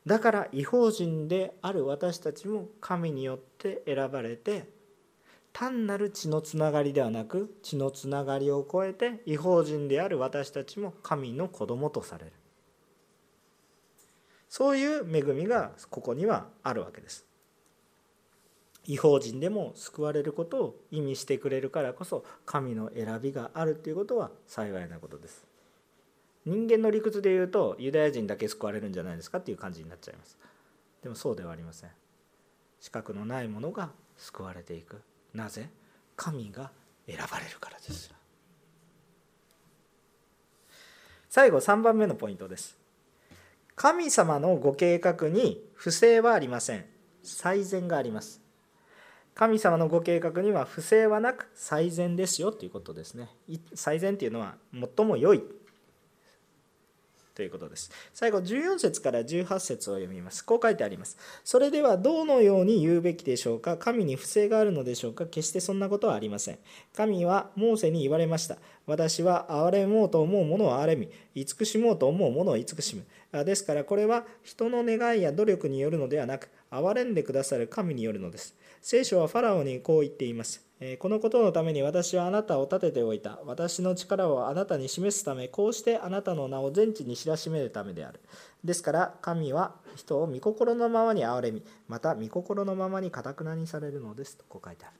[0.05, 4.69] だから違法人である私たちも神によって選ばれて
[5.51, 12.31] 単なる血のつながりではなく血のつながりを超えて違法人である私たちも神の子供とされる。
[14.47, 17.28] そういう恵みがここにはあるわけです。
[18.85, 25.45] 違法人でも救われることを意味してくれるからこそ神の選びがあるということは幸いなことです。
[26.45, 30.37] 人間の理屈で言うとユダヤ人だけ救われるんじゃないですかっていう感じになっちゃいます。
[31.03, 31.89] でもそうではありません。
[32.79, 35.01] 資格のないものが救われていく。
[35.33, 35.69] なぜ
[36.15, 36.71] 神が
[37.05, 38.13] 選ばれるからです。
[41.29, 42.77] 最後3番目のポイントです。
[43.75, 46.85] 神様のご計画に不正はありません。
[47.23, 48.38] 最善があります。
[49.39, 53.29] 神様のご計画には不正はなく最善ですよということですね
[53.73, 54.55] 最善っていうのは
[54.97, 55.41] 最も良い
[57.35, 57.89] ということです。
[58.13, 60.43] 最後、14節から18節を読みます。
[60.43, 61.17] こう書いてあります。
[61.45, 63.77] それではどのように言うべきでしょうか？
[63.77, 65.25] 神に不正があるのでしょうか？
[65.25, 66.59] 決してそんなことはありません。
[66.93, 68.57] 神はモーセに言われました。
[68.87, 73.45] 私は憐れもうと思うものを憐れみ、慈しもうと思うものを慈しむ。
[73.45, 78.53] ですからこれは人の願いや努力によるのではなく、憐れんでくださる神によるのです。
[78.81, 80.65] 聖書はファラオにこう言っています。
[80.99, 83.39] このことのために私はあなたを立てておいた。
[83.45, 88.21] 私の力をあなたに示すため、こうしてあなたの名を全地に知らしめるためである。
[88.63, 94.37] ですから、神は人を御心のままに憐れみ、また御心のままにかたくなにされるのです。
[94.37, 94.93] とこう書いてある。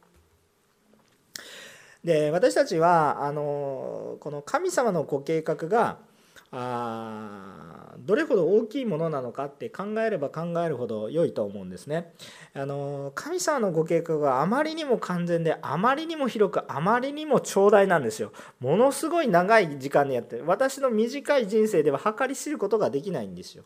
[2.04, 5.98] で私たちはあのこの神様のご計画が
[6.52, 12.14] あどれほど大きいものなのかって考えれば考えるほど良いと思うんですね。
[12.56, 18.32] あの神様のご計画があまりにも完全であまりにも広くあまりにも長大なんですよ。
[18.60, 23.64] ものすごい長い時間にやって私の短い人生では計り知ることができないんですよ。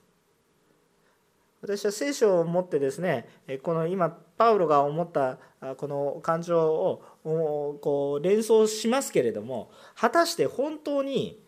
[1.62, 3.30] 私は聖書を持ってですね
[3.62, 5.38] この今パウロが思った
[5.78, 11.43] この感情をこう連想しますけれども果たして本当に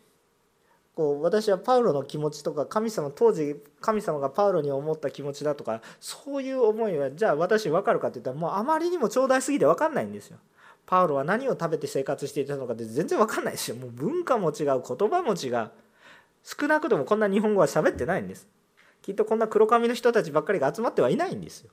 [0.95, 10.37] こう私はパウロの気持ちとか神様当時神様がパウロに思った気持ちだとかそういう思いはじゃあ私分かるかって言ったらもうあまりにも長大すぎて分かんないんですよ。
[10.85, 13.75] パウロは何を食べて生活していたのかって全然分かんないですよ。
[13.75, 15.71] もう文化も違う言葉も違う
[16.43, 18.47] 少なくともこんな日本語は喋ってないんです。
[19.01, 21.71] きっとこんな黒髪の人たちばっかりが集まってはいないんですよ。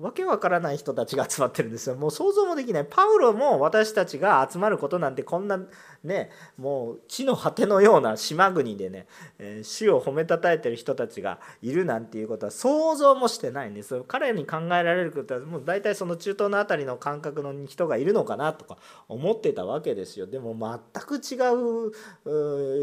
[0.00, 1.96] わけわからない人たちが集まってるんですよ。
[1.96, 2.86] もう想像もできない。
[2.88, 5.60] パウロも私たちが集まることなんてこんな
[6.04, 9.06] ねもう地の果てのような島国でね、
[9.38, 20.26] えー、主を褒めたたえてる人たちがいるなんていうことは想像もしてないんです彼に考えられることはもう大体その中東の辺りの感覚の人がいるのかなとか思ってたわけですよ。
[20.26, 20.56] でも
[20.94, 21.90] 全く違う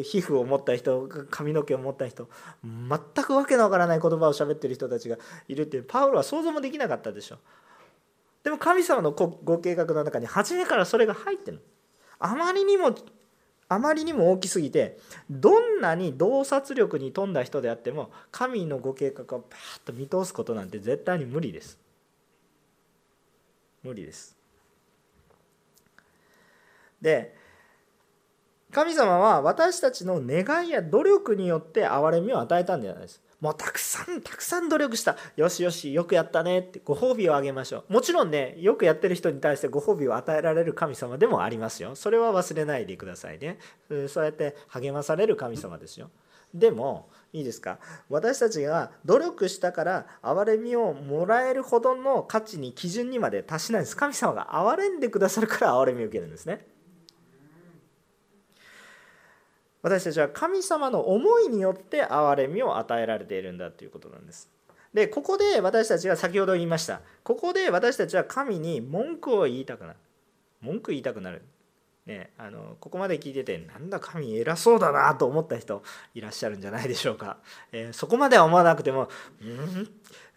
[0.03, 2.29] 皮膚を持った人髪の毛を持った人
[2.63, 7.37] 全くわけのわからない言葉を喋ってる人たちがいるってパウロは想像もできななかったでしょ
[8.43, 11.61] でも神様のご計画の中に初めからそれが入ってる。
[12.19, 12.95] あまりにも
[13.67, 21.79] あまりにも大きすぎてどんなに洞察力に富んだ人であっても神のご計画をパーッと見通すことなんて絶対に無理です。
[23.83, 24.37] 無理です。
[27.01, 27.35] で
[28.71, 33.24] 神様は私たちの願いや努力によって憐れみを与えたんじゃないです。
[33.45, 35.17] もうたくさんたくさん努力した。
[35.35, 36.61] よしよしよくやったね。
[36.61, 37.93] ってご褒美をあげましょう。
[37.93, 41.95] もちろんねよくやってる人に対してご褒美を与えられる神様でもありますよ。
[41.95, 43.59] それは忘れないでくださいね。
[44.07, 46.09] そうやって励まされる神様ですよ。
[46.55, 47.77] でもいいですか？
[48.09, 53.95] 私たちが努力したから憐れみをもらえるほどの価値に基準にまで達しないんです。
[53.95, 56.65] 神様が憐れんでくださるから憐れみを受けるんですね。
[59.85, 64.49] 私たちは神様の思いによって憐れみを与えられているんだということなんです。
[64.95, 67.01] でここで私たちが先ほど言いました。
[67.23, 69.99] ここで私たちは神に文句を言いたくなる。
[70.61, 71.43] 文句言いたくなる、
[72.07, 75.83] ね、あのここまで聞いててなんだ神偉そうだなと思った人
[76.15, 77.37] いらっしゃるんじゃないでしょうか、
[77.71, 79.07] えー、そこまでは思わなくても
[79.39, 79.89] うん？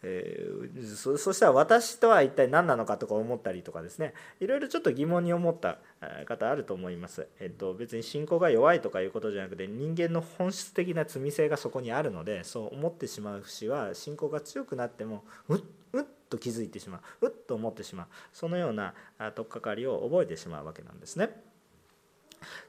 [0.02, 4.14] えー、そそしたら私とは一体何なのかとか思ったりとかですね。
[4.40, 5.78] いろいろちょっと疑問に思った
[6.26, 15.60] 方あると思います、えっと、別に信仰が弱いとかいうことじゃなくて人間の本質的な罪性がそこにあるのでそう思ってしまう節は信仰が強くなってもうっ
[15.92, 17.26] うっと気づいてしまう。
[17.26, 18.06] うっと思ってしまう。
[18.32, 18.94] そのような
[19.34, 21.30] 取っかかりを覚えてしまうわけなんですね。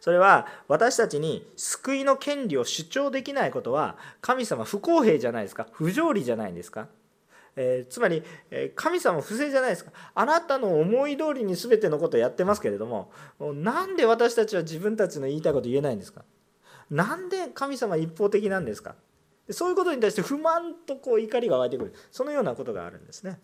[0.01, 5.67] それは私たちに救いの権利を主張できないことは神様不公平じゃないですか。
[5.71, 6.87] 不条理じゃないんですか。
[7.61, 9.91] えー、つまり、え神様不正じゃないですか。
[10.15, 16.23] あなたの思い通りに全てのことをやってますけれどもなんで私たちは自分たちの言いたいこと言えないんですか。
[16.89, 18.95] なんで神様一方的なんですか。
[19.49, 21.93] そういうことに対して不満とこう怒りが湧いてくる。
[22.11, 23.41] そのようなことがあるんですね。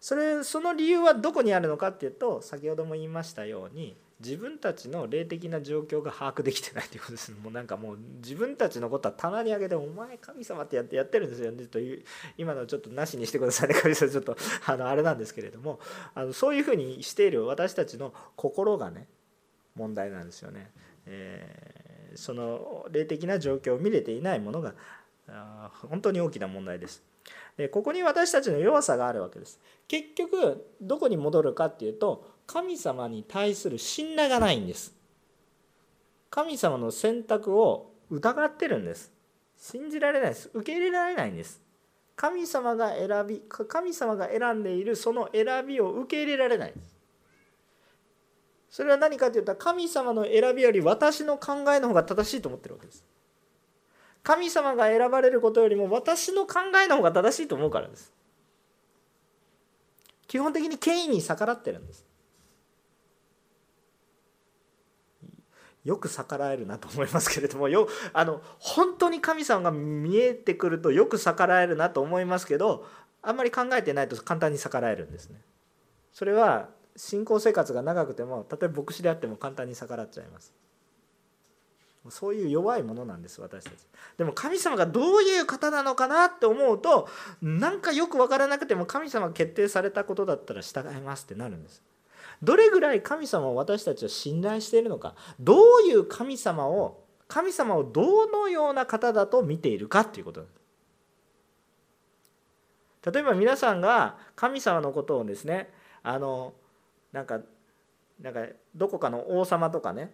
[0.00, 12.04] それその理由はどこにあるのかっていうと先ほども言いましたように自分たちの霊的な状況が把握できてないということですもうなんかもう自分たちのことは棚に上げて「お前神様ってやってやってるんですよね」という
[12.36, 15.78] 今のちょっとなしにしてくださいね 神様ちょっとあのあれなんですけれども
[16.14, 19.06] あのそういうふうにしている私たちの心がね
[19.76, 20.72] 問題なんですよね。
[21.06, 24.74] えー、その霊的な状況を見れていないものが
[25.88, 27.02] 本当に大きな問題です。
[27.56, 29.60] でここに私たちの弱さがあるわけです。
[29.86, 34.94] 結局どこに戻るかっていうと神様に対する信頼がないんです。
[36.30, 39.12] 神様の選択を疑ってるんです。
[39.56, 40.50] 信じられないです。
[40.54, 41.60] 受け入れられないんです。
[42.16, 46.74] 神様が選び神様が選んでいるその選びを受け入れられない
[48.68, 53.04] それは何かというと神様の選びより私の考えの方が正しいと思ってるわけです。
[54.24, 58.12] 神様が選ばれることよりも私の考えの方が正しいと思うからです。
[60.26, 62.07] 基本的に権威に逆らってるんです。
[65.84, 72.86] よく逆らえるなと思いますけれどもよあの本当に神様が見えてくるとよく逆らえるなと思いますけど
[73.22, 75.40] あんまり考えてないと簡単に逆らえるんですね。
[76.12, 80.52] それは信仰生活が長くても例えば牧師であっても簡単に逆らっちゃいます。
[82.10, 83.74] そういう弱いものなんです私たち
[84.16, 87.08] でも神様がどういう方なのかなって思うと
[87.42, 91.82] なんかよく分からなくても神様が決定されたことだったら従いますってなるんです
[92.42, 100.46] どれぐらい神様を私たちは信頼しているのかどういう神様を神様をどのような方だと見ているかっていうこと
[103.10, 105.70] 例えば皆さんが神様のことをですね
[106.02, 106.54] あの
[107.12, 107.40] なんか
[108.20, 110.12] なんかどこかの王様とかね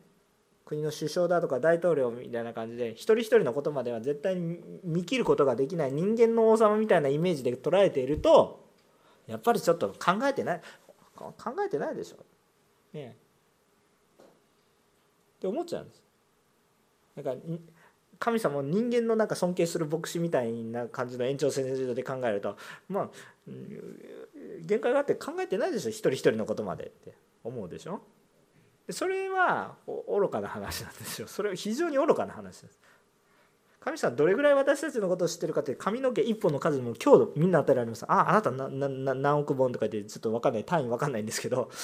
[0.64, 8.64] 国の首相だとか大統領みたいな感じで一人一人のことまでは絶対に見切ることができない人間の王様みたいなイメージで捉えていると
[9.26, 10.60] やっぱりちょっと考えてない。
[11.14, 12.24] 考えてないでしょ。
[12.92, 13.16] ね
[14.22, 14.24] っ
[15.40, 16.02] て思っちゃうんです。
[17.16, 17.34] なんか
[18.18, 22.56] 神様を人間のなんか尊敬する牧師みたいな感じの延長線上で考えると
[22.88, 23.10] まあ
[24.62, 25.90] 限界があって考えてないでしょ。
[25.90, 28.00] 一人一人のことまでって思うでしょ。
[28.86, 31.28] でそれは愚かな話なんですよ。
[31.28, 32.78] それは非常に愚かな話です。
[33.84, 38.06] 神様どれぐらい私たちのことを知ってるかって髪の毛1本の数も今日みんな与えられます。
[38.08, 41.70] ああなた何億本とかでちょっと分かんない単位分かんないんですけど。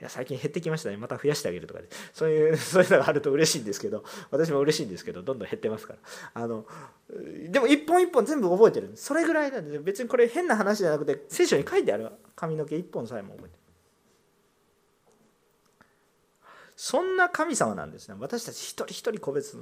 [0.00, 0.96] いや最近減ってきましたね。
[0.96, 4.02] また増やしてあげるとかでそういう そういうのがあると嬉しいんですけど。
[4.32, 5.22] 私も嬉しいんですけど。
[5.22, 6.42] どんどん減ってますから。
[6.42, 6.66] あの
[7.48, 8.90] でも一本一本全部覚えてる。
[8.96, 9.78] それぐらいなんで。
[9.78, 13.62] す別にこれ変な話じゃなくて聖書に書いてある髪の毛一本さえも覚えてる。
[16.74, 18.16] そんな神様なんですね。
[18.18, 19.56] 私たち一人一人個別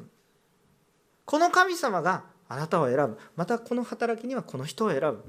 [1.25, 5.23] この神様があなたを選ぶまたこの働きにはこの人を選ぶ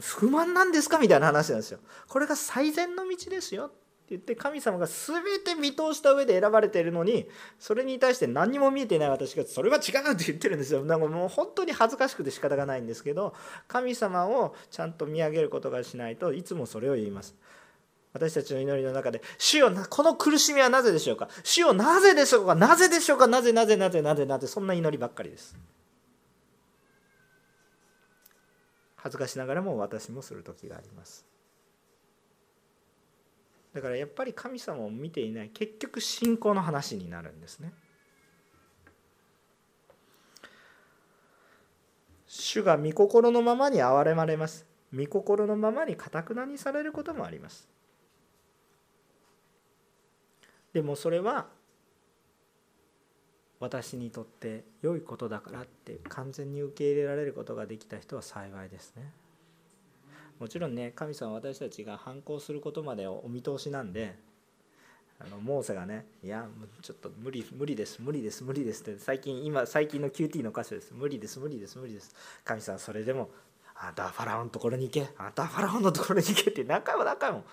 [0.00, 0.98] 不満なんですか？
[0.98, 1.78] みたいな話なんですよ。
[2.08, 3.74] これが最善の道ですよって
[4.10, 7.28] 言って神様が全て見通した上で選ばれているのに
[7.58, 10.84] それに対して何にも見えていない私がそれは違うって言ってるんですよ。
[10.84, 13.34] なんかもう本当に恥ずかしくて仕方がないんですけど
[13.68, 17.36] 神様をちゃんと見上げることがしないといつもそれを言います。
[18.16, 21.28] 私たちの祈りの中で「主よこの苦しみはなぜでしょうか？
[21.44, 22.54] 主よなぜでしょうか？
[22.54, 23.26] なぜでしょうか？
[23.26, 24.46] なぜなぜなぜなぜなぜ？
[24.46, 25.54] そんな祈りばっかりです。
[28.96, 31.26] 恥ずかしながらも私もする時があります。
[33.74, 37.74] だからやっぱり神様を見ていない結局信仰の話になるんですね。
[42.26, 44.64] 主が御心のままに憐れまれます。
[44.94, 47.68] 御心のままにかたくなにされることもあります。
[50.76, 51.46] でもそれは
[53.60, 59.10] 私にとって良いことだからって完全に受け入れられることができた人は幸いですね。
[60.38, 64.18] もちろんね神様私たちが反抗することまでお見通しなんで
[65.18, 66.46] あのモーセがね「いや
[66.82, 72.14] ちょっと無理無理です無理です無理です」って最近今最近の QT の箇所です「無理です無理です無理です」
[72.44, 73.30] 神様それでも
[73.74, 77.44] 「あんたはファラオのところに行けあんたはファラオのところに行け」って何回も何回も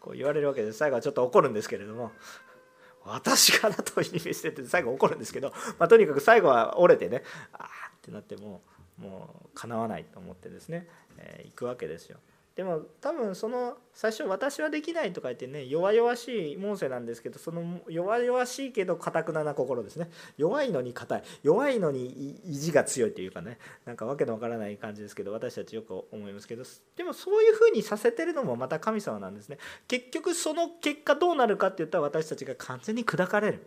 [0.00, 2.12] こう言われるわけで最後はちょっと怒るんですけれども
[3.04, 7.22] 私かなと意味してて最後怒るんですけど、まあ、とにかく最後は折れてね
[7.52, 8.62] ああってなっても
[8.98, 10.86] もうかなわないと思ってですね、
[11.16, 12.18] え、行くわけですよ。
[12.60, 20.10] でも多分その最初「私はできない」とか言ってね弱々しいモーセなんですけどその弱々しいけどかたくなな心ですね。
[20.36, 21.22] 弱いのに硬い。
[21.42, 23.58] 弱いのに意地が強いというかね。
[23.86, 26.64] なんかわけのわからない感じですけど私たちよく思いますけど。
[26.96, 29.56] でもそういうふうにさせてるのもまた神様なんですね。
[29.88, 33.60] 結局その結果どうなるかって言ったら私たちが完全に砕かれる。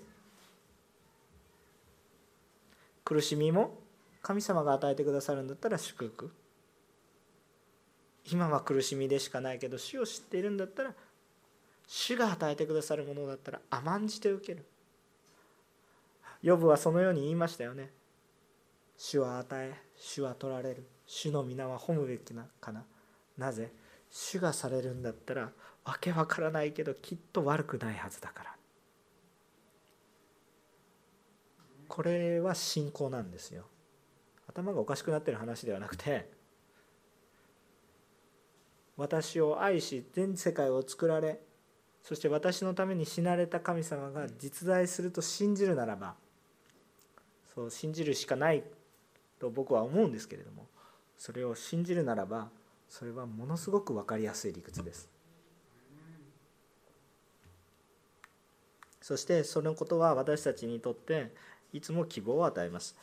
[3.03, 3.79] 苦しみも
[4.21, 6.31] 神様が与えてくださるんだったら祝福。
[8.31, 10.93] 今は苦しみでしかないけど主を知っているんだったら
[11.87, 14.65] 主が与えてくださるものだったら甘んじて受ける。
[16.41, 17.91] ヨブはそのように言いましたよね。
[18.97, 20.87] 主は与え主は取られる。
[21.05, 22.85] 主の皆は褒むべきなかな。
[23.37, 23.71] なぜ？
[24.09, 25.51] 主がされるんだったら
[25.83, 28.55] わけわからないけどきっと悪くないはずだから。
[31.87, 33.65] これは信仰なんですよ。
[34.47, 36.29] 頭がおかしくなってる話ではなくて
[38.97, 41.39] 私を愛し全世界を作られ
[42.03, 46.15] そして私のために死なれた神様が実在すると信じるならば
[47.55, 48.63] そう信じるしかない
[49.39, 50.67] と僕は思うんですけれども
[51.17, 52.49] それを信じるならば
[52.89, 55.09] それはものすごく分かりやすい理屈です。
[59.01, 61.33] そしてそのことは私たちにとって
[61.73, 62.95] いつも希望を与えます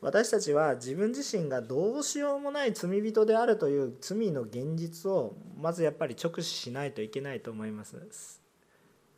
[0.00, 8.40] 私たちは自分自身がどうしようもない罪人であるという罪の現実をまずやっぱり直視しないといけないと思います。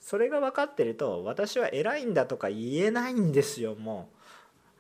[0.01, 4.16] それが分かってると私は偉いんだとか言えないんですよもう。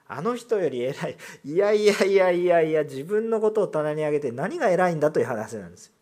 [0.08, 1.16] あの人より偉い。
[1.44, 5.92] いやいやいやいやいや自分のことを棚に上げて何が偉いんだという話なんですよ。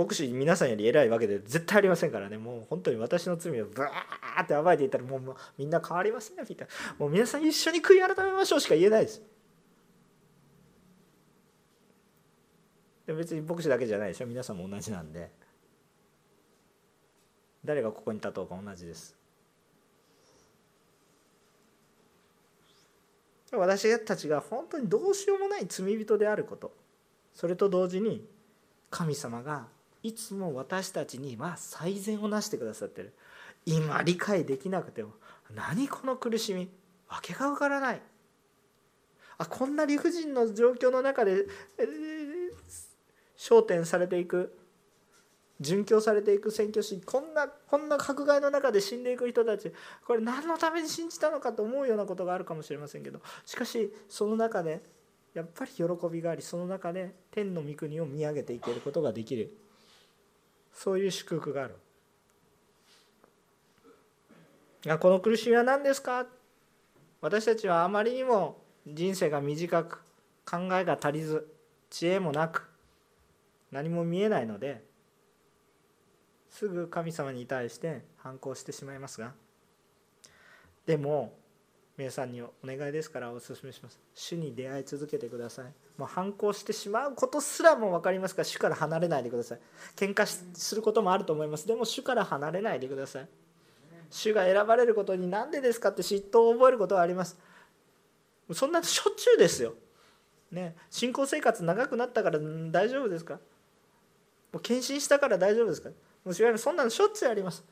[0.00, 2.38] 牧師皆さんより偉いわけで絶対ありませんからね。
[2.38, 9.22] もう本当に私の罪をブワーって暴いていたらもうみんな変わりますねみたいなもう皆さん一緒に悔い改めましょうしか言えないです。
[13.06, 15.30] で別に牧師だけじゃないでしょ皆さんも同じなんで。
[17.62, 19.14] 誰がここに立とうか同じです。
[23.52, 26.72] 私たちが本当にどうしようもない罪人であること。
[27.34, 28.26] それと同時に
[28.88, 29.66] 神様が
[30.02, 33.12] いつも私たちには最善をなしてくださってる。
[33.66, 35.10] 今理解できなくても
[35.54, 36.68] 何この苦しみ？
[37.08, 38.02] 訳がわからない。
[39.38, 42.50] あこんな理不尽の状況の中で、えー、
[43.36, 44.56] 焦点されていく。
[45.60, 46.50] 殉教されていく。
[46.50, 47.02] 宣教師。
[47.04, 49.70] こんなこんな迫害の中で死んでいく人たち。
[50.06, 53.20] これ何のために信じたのかと思うようなことがあるかもしれませんけど。
[53.44, 54.82] しかしその中で
[55.34, 59.54] やっぱり喜びがありその中で天の御国を見上げていけることができる。
[60.72, 61.76] そういう祝福がある。
[64.98, 66.26] この苦しみは何ですか？
[67.20, 70.02] 私たちはあまりにも人生が短く
[70.50, 71.46] 考えが足りず
[71.90, 72.66] 知恵もなく
[73.70, 74.82] 何も見えないので
[76.48, 79.34] すぐ神様に対して反抗してしまいますが。
[80.86, 81.34] でも
[82.00, 84.00] 皆さんにお願いですからお勧めします。
[84.14, 85.66] 主に出会い続けてください。
[85.98, 89.60] もう反抗してしまうことすらも分かりますから主から離れないでください。
[89.96, 91.66] 喧嘩することもあると思います。
[91.66, 93.28] でも主から離れないでください。
[94.08, 97.38] 主が選ばれることに何でですかって嫉妬を覚えることはあります。
[98.54, 99.74] そんなしょっちゅうですよ。
[100.50, 100.74] ね。
[100.88, 102.38] 信仰生活長くなったから
[102.70, 103.34] 大丈夫ですか？
[103.34, 103.40] も
[104.54, 105.90] う献身したから大丈夫ですか？
[106.24, 106.64] もう違います。
[106.64, 107.62] そんなのしょっちゅうあります。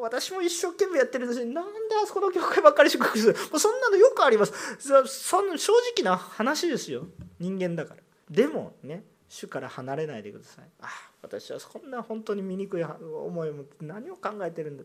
[0.00, 1.70] 私も一生懸命やってるんですなんで
[2.02, 3.32] あそこの教会ばっかり祝福する？
[3.32, 4.52] もうそんなのよくあります。
[4.78, 7.06] そん正直な話ですよ。
[7.38, 8.00] 人間だから。
[8.30, 10.64] でもね主から離れないでください。
[10.80, 10.88] ああ
[11.22, 14.84] 私はそんな本当に醜い思いを持って何を考えてるんだ。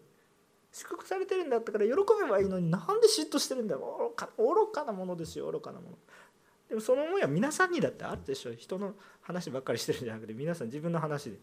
[0.72, 4.12] 祝福されてるんだったから喜べばいいのになんで嫉妬してるんだよ。
[4.12, 5.98] 愚か愚かなものですよ愚かなもの。
[6.70, 8.54] でもその思いは皆さんにだってあるでしょ。
[8.54, 11.38] 人の話ばっかりしてるんじゃなくて皆さん自分の話で。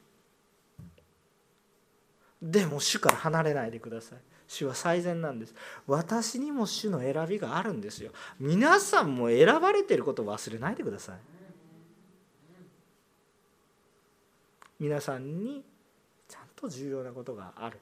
[2.41, 4.19] でも主から離れないでください。
[4.47, 5.55] 主は最善なんです。
[5.87, 8.13] 私にも主の選びがあるんですよ。
[8.39, 11.17] 皆さんも選ばれていることを忘れないでください。
[14.79, 15.65] 皆さんに
[16.29, 17.79] ちゃんと重要なことがある。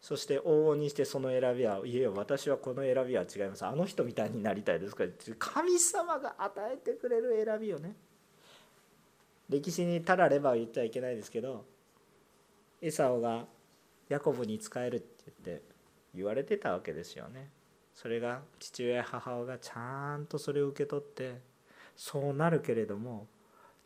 [0.00, 3.64] そして往々にしてその選びはいえ私はこの選びは違います。
[3.64, 5.04] あの人みたいになりたいですか。
[5.04, 7.94] ら神様が与えてくれる選びをね。
[9.48, 11.64] 歴史にたられば言っちゃいけないですけど
[12.80, 13.44] エサオが
[14.08, 15.62] ヤコブに仕えるって言って
[16.14, 17.50] 言われてたわけですよね。
[17.94, 21.40] それが父親母親がちゃんとそれを受け取って
[21.94, 23.26] そうなるけれども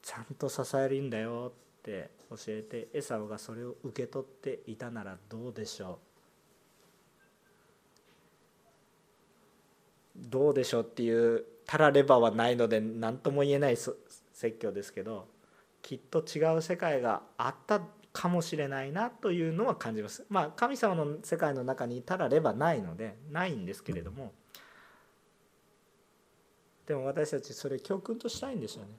[0.02, 5.98] ちゃんと支えるんだよって教えてエサオがそれを受け取っていたならどうでしょ
[10.16, 10.28] う？
[10.30, 13.96] どうでしょうっていうたらればはないので何とも言えない説
[14.60, 15.26] 教ですけど
[15.82, 17.80] きっと違う世界があった
[18.14, 20.24] かもしれないなというのは感じます。
[20.30, 24.32] まあ神様の世界の中にいたらればないのでないんですけれども。
[26.86, 28.90] でも私たちそれ教訓としたいんですよね。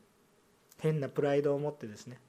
[0.79, 2.19] 変なプライドを持ってですね。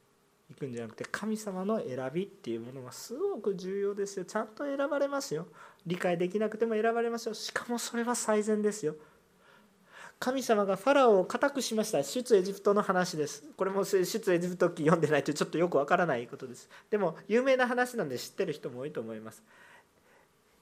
[0.48, 4.24] 行くんじゃなくて神様の選びっていうものはすごく重要ですよ。
[4.24, 5.48] ちゃんと選ばれますよ。
[5.84, 7.34] 理解できなくても選ばれますよ。
[7.34, 8.94] しかもそれは最善ですよ。
[10.18, 12.02] 神様がファラオを固くしました。
[12.02, 13.44] 出エジプトの話です。
[13.56, 13.98] これも出
[14.32, 16.68] エジプト記読んでないとちょっとよくわからないことです。
[16.90, 19.42] でも有名な話なんで知ってる人も多いと思います。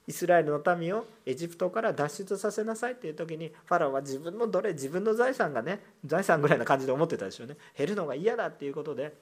[0.07, 7.55] イスラエルの民をエジプトから脱出させなさいっていう時にファラオは自分のどれ自分の財産がね財産ぐらいな感じで思ってたでしょうね。
[7.77, 9.15] 減るのが嫌だっていうことで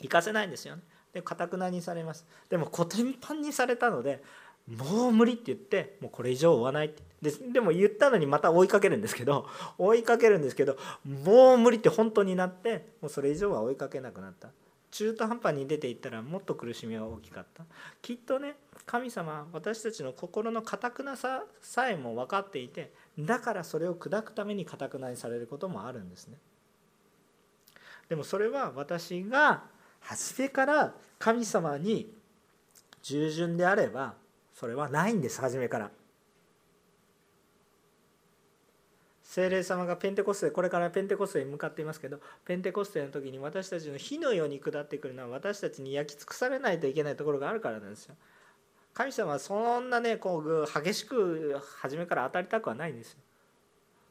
[0.00, 0.82] 行かせないんですよね。
[1.12, 2.24] でかたくなにされます。
[2.48, 4.22] でもコテンパンにされたので
[4.70, 7.02] もう無理って言ってもうこれ以上追わないって。
[7.22, 9.46] ででも言ったのにまた追いかけるんですけど
[9.76, 14.50] 追いかけるんですけどもう無理って本当になってもうそれ以上は追いかけなくなった。
[14.90, 17.64] 中途半端に出ていったらもっと苦しみは大きかった。
[18.02, 18.56] きっとね
[18.86, 26.38] 神様私たちの心のかたくなささえも分かっていてだからそれを砕くためにかたくなにされることもあるんですね。
[28.08, 29.64] でもそれは私が
[30.00, 32.12] 初めから神様に
[33.02, 34.14] 従順であれば
[34.60, 35.90] それはないんです初めから。
[39.22, 48.16] 聖霊様がペンテコステこれからペンテコステに向かっていますけどペンテコステの時に私たちの火のように下ってくるのは私たちに焼き尽くされないといけないところがあるからなんですよ。
[48.92, 53.18] 神様はそんなねこう激しく初めから当たりたくはないんですよ。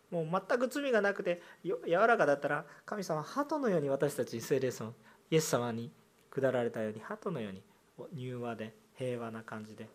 [0.10, 1.78] もう全く罪がなくて柔
[2.08, 4.93] らかだったら神様は鳩のように私たちに聖霊様
[5.30, 5.91] イエス様に
[6.32, 7.62] 下られたように鳩のように
[8.16, 9.88] 柔和で平和な感じで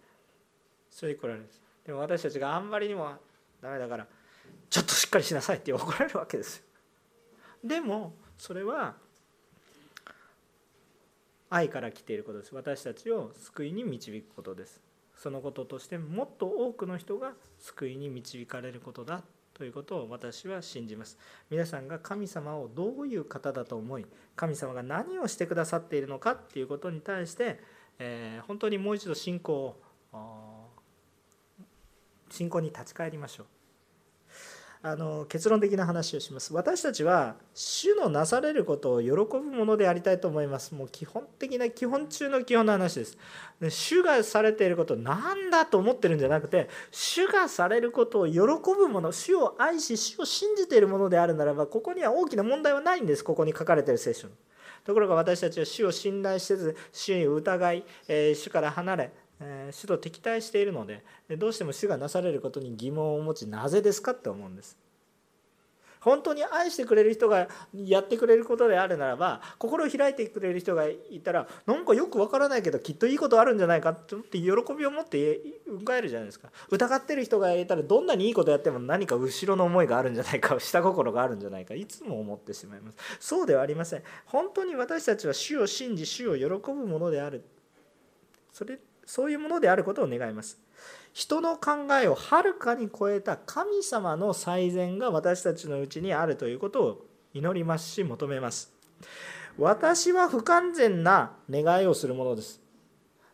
[0.94, 3.10] それで来られるんですでも私たちがあんまりにも
[3.60, 4.06] ダメだから
[4.70, 6.64] ちょっとしっかりしなさいって怒られるわけですよ。
[7.62, 8.94] でもそれは
[11.48, 12.54] 愛から来ていることです。
[12.54, 14.82] 私たちを救いに導くことです。
[15.16, 19.22] そのこととしてもっと多くの人が救いに導かれることだ
[19.54, 21.18] ということを私は信じます。
[21.48, 27.60] 皆さんが神様をどういう方だと思い神様が何をしてくださっているのかっていうことに対して、
[28.00, 29.80] えー、本当にもう一度信仰を
[32.30, 33.46] 信仰に立ち返りましょう。
[34.86, 36.52] あの結論的な話をします。
[36.52, 40.74] 私たちは主のなされることを喜ぶものでありたいと思います。
[40.74, 43.16] もう基本的な基本中の基本の話です。
[43.70, 48.40] 主がされていることなんだと思ってるんじゃなくて主がされることを喜
[48.76, 53.24] ぶもの主を愛し主を信じているものであるならばここには大きな問題はないんです。
[53.24, 54.28] ここに書かれている聖書
[54.84, 59.12] ところが私たちは主を信頼せず主に疑い、えー、主から離れ
[59.46, 61.04] え主と敵対しているので
[61.36, 64.78] どうしても主がなされることに疑問を持ちなぜですかって思うんです。
[66.00, 76.50] 本当に愛してくれる人がやってくれることであるならば心を開いてくれる人がいたらなんかよくわからないけどきっといいことあるんじゃないかって喜びを持って迎えるじゃないですか。
[76.68, 82.98] 疑ってる人がいたらどんなにいいことやっても何か後ろの思いがあるんじゃないか下心があるんじゃないかいつも思ってしまいます。
[83.18, 84.02] そうではありません。
[84.26, 87.42] 本当に私たちは主を信じ主を喜ぶものである。
[88.52, 90.60] それそういうものであることを願います。
[91.12, 98.72] 人の考えをはるかに超えた神様の最善が私たちのうちにあるということを祈りますし求めます。
[99.56, 102.60] 私は不完全な願いをするものです。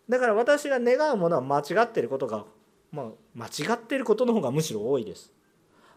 [0.09, 2.45] だから私が願うものは間違っていることが、
[2.93, 5.33] まあ、間違っていることの方がむしろ多いです。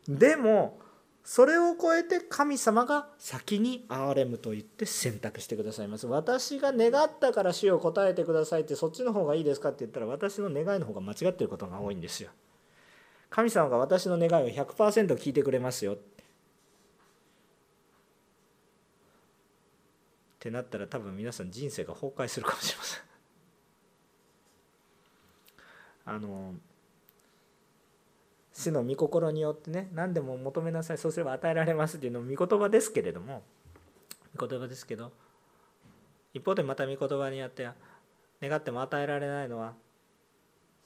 [0.07, 0.80] でも
[1.24, 6.05] それを超えて神様が先に憐れむと言って選択してくださいます。
[6.05, 12.30] 私が願ったから死を答えてくださいってそっちの方がいいですかって言ったら私の願いの方が間違ってることが多いんですよ。
[13.30, 15.93] 神様が私の願いを100%聞いてくれますよ。
[15.93, 15.97] っ
[20.39, 23.01] てなったら多分皆さん人生が崩壊するかもしれません。
[26.05, 26.53] あの
[28.54, 33.41] 主の御心によってね何でも求めなさいそうすれば与えられますっていうのも御言葉ですけれども
[34.38, 35.12] 御言葉ですけど
[36.34, 37.68] 一方でまた御言葉によって
[38.41, 39.74] 願っても与えられないのは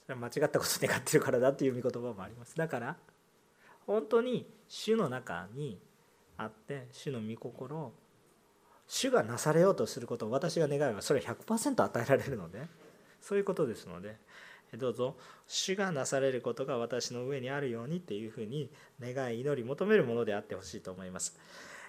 [0.06, 2.56] それは間違ったこと願ってるからだっていう御言葉もあります。
[2.56, 2.96] だから
[3.86, 5.78] 本当に主の中に
[6.36, 7.92] あって主の御心を
[8.86, 12.62] 主がなされようとすることを私が願えばそれは100%与えられるので
[13.20, 14.16] そういうことですので
[14.76, 15.16] どうぞ
[15.46, 21.38] 主がなされることが私の上にあるようにっていうふうに願い祈り求めるものであってほしいと思います。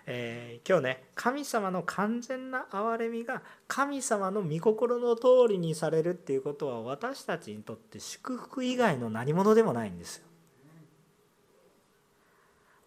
[0.06, 10.26] えー、今日ね神様の完全な憐れみが神様の御心の通りにされるっていうことは私たちにとって祝福以外の何者でもないんですよ。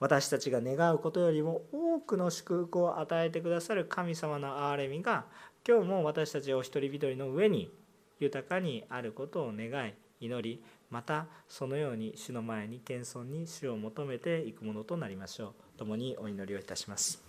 [0.00, 5.26] 私たちが願うことよりも多くの祝福を与えてくださる神様の憐れみが
[5.64, 7.72] 今日も私たちお一人一人の上に
[8.22, 15.78] 豊かにあることを願い祈りまたそのように主の前に謙遜に主を求めていくものとなりましょう。
[15.78, 17.22] 共にお祈りをいたします。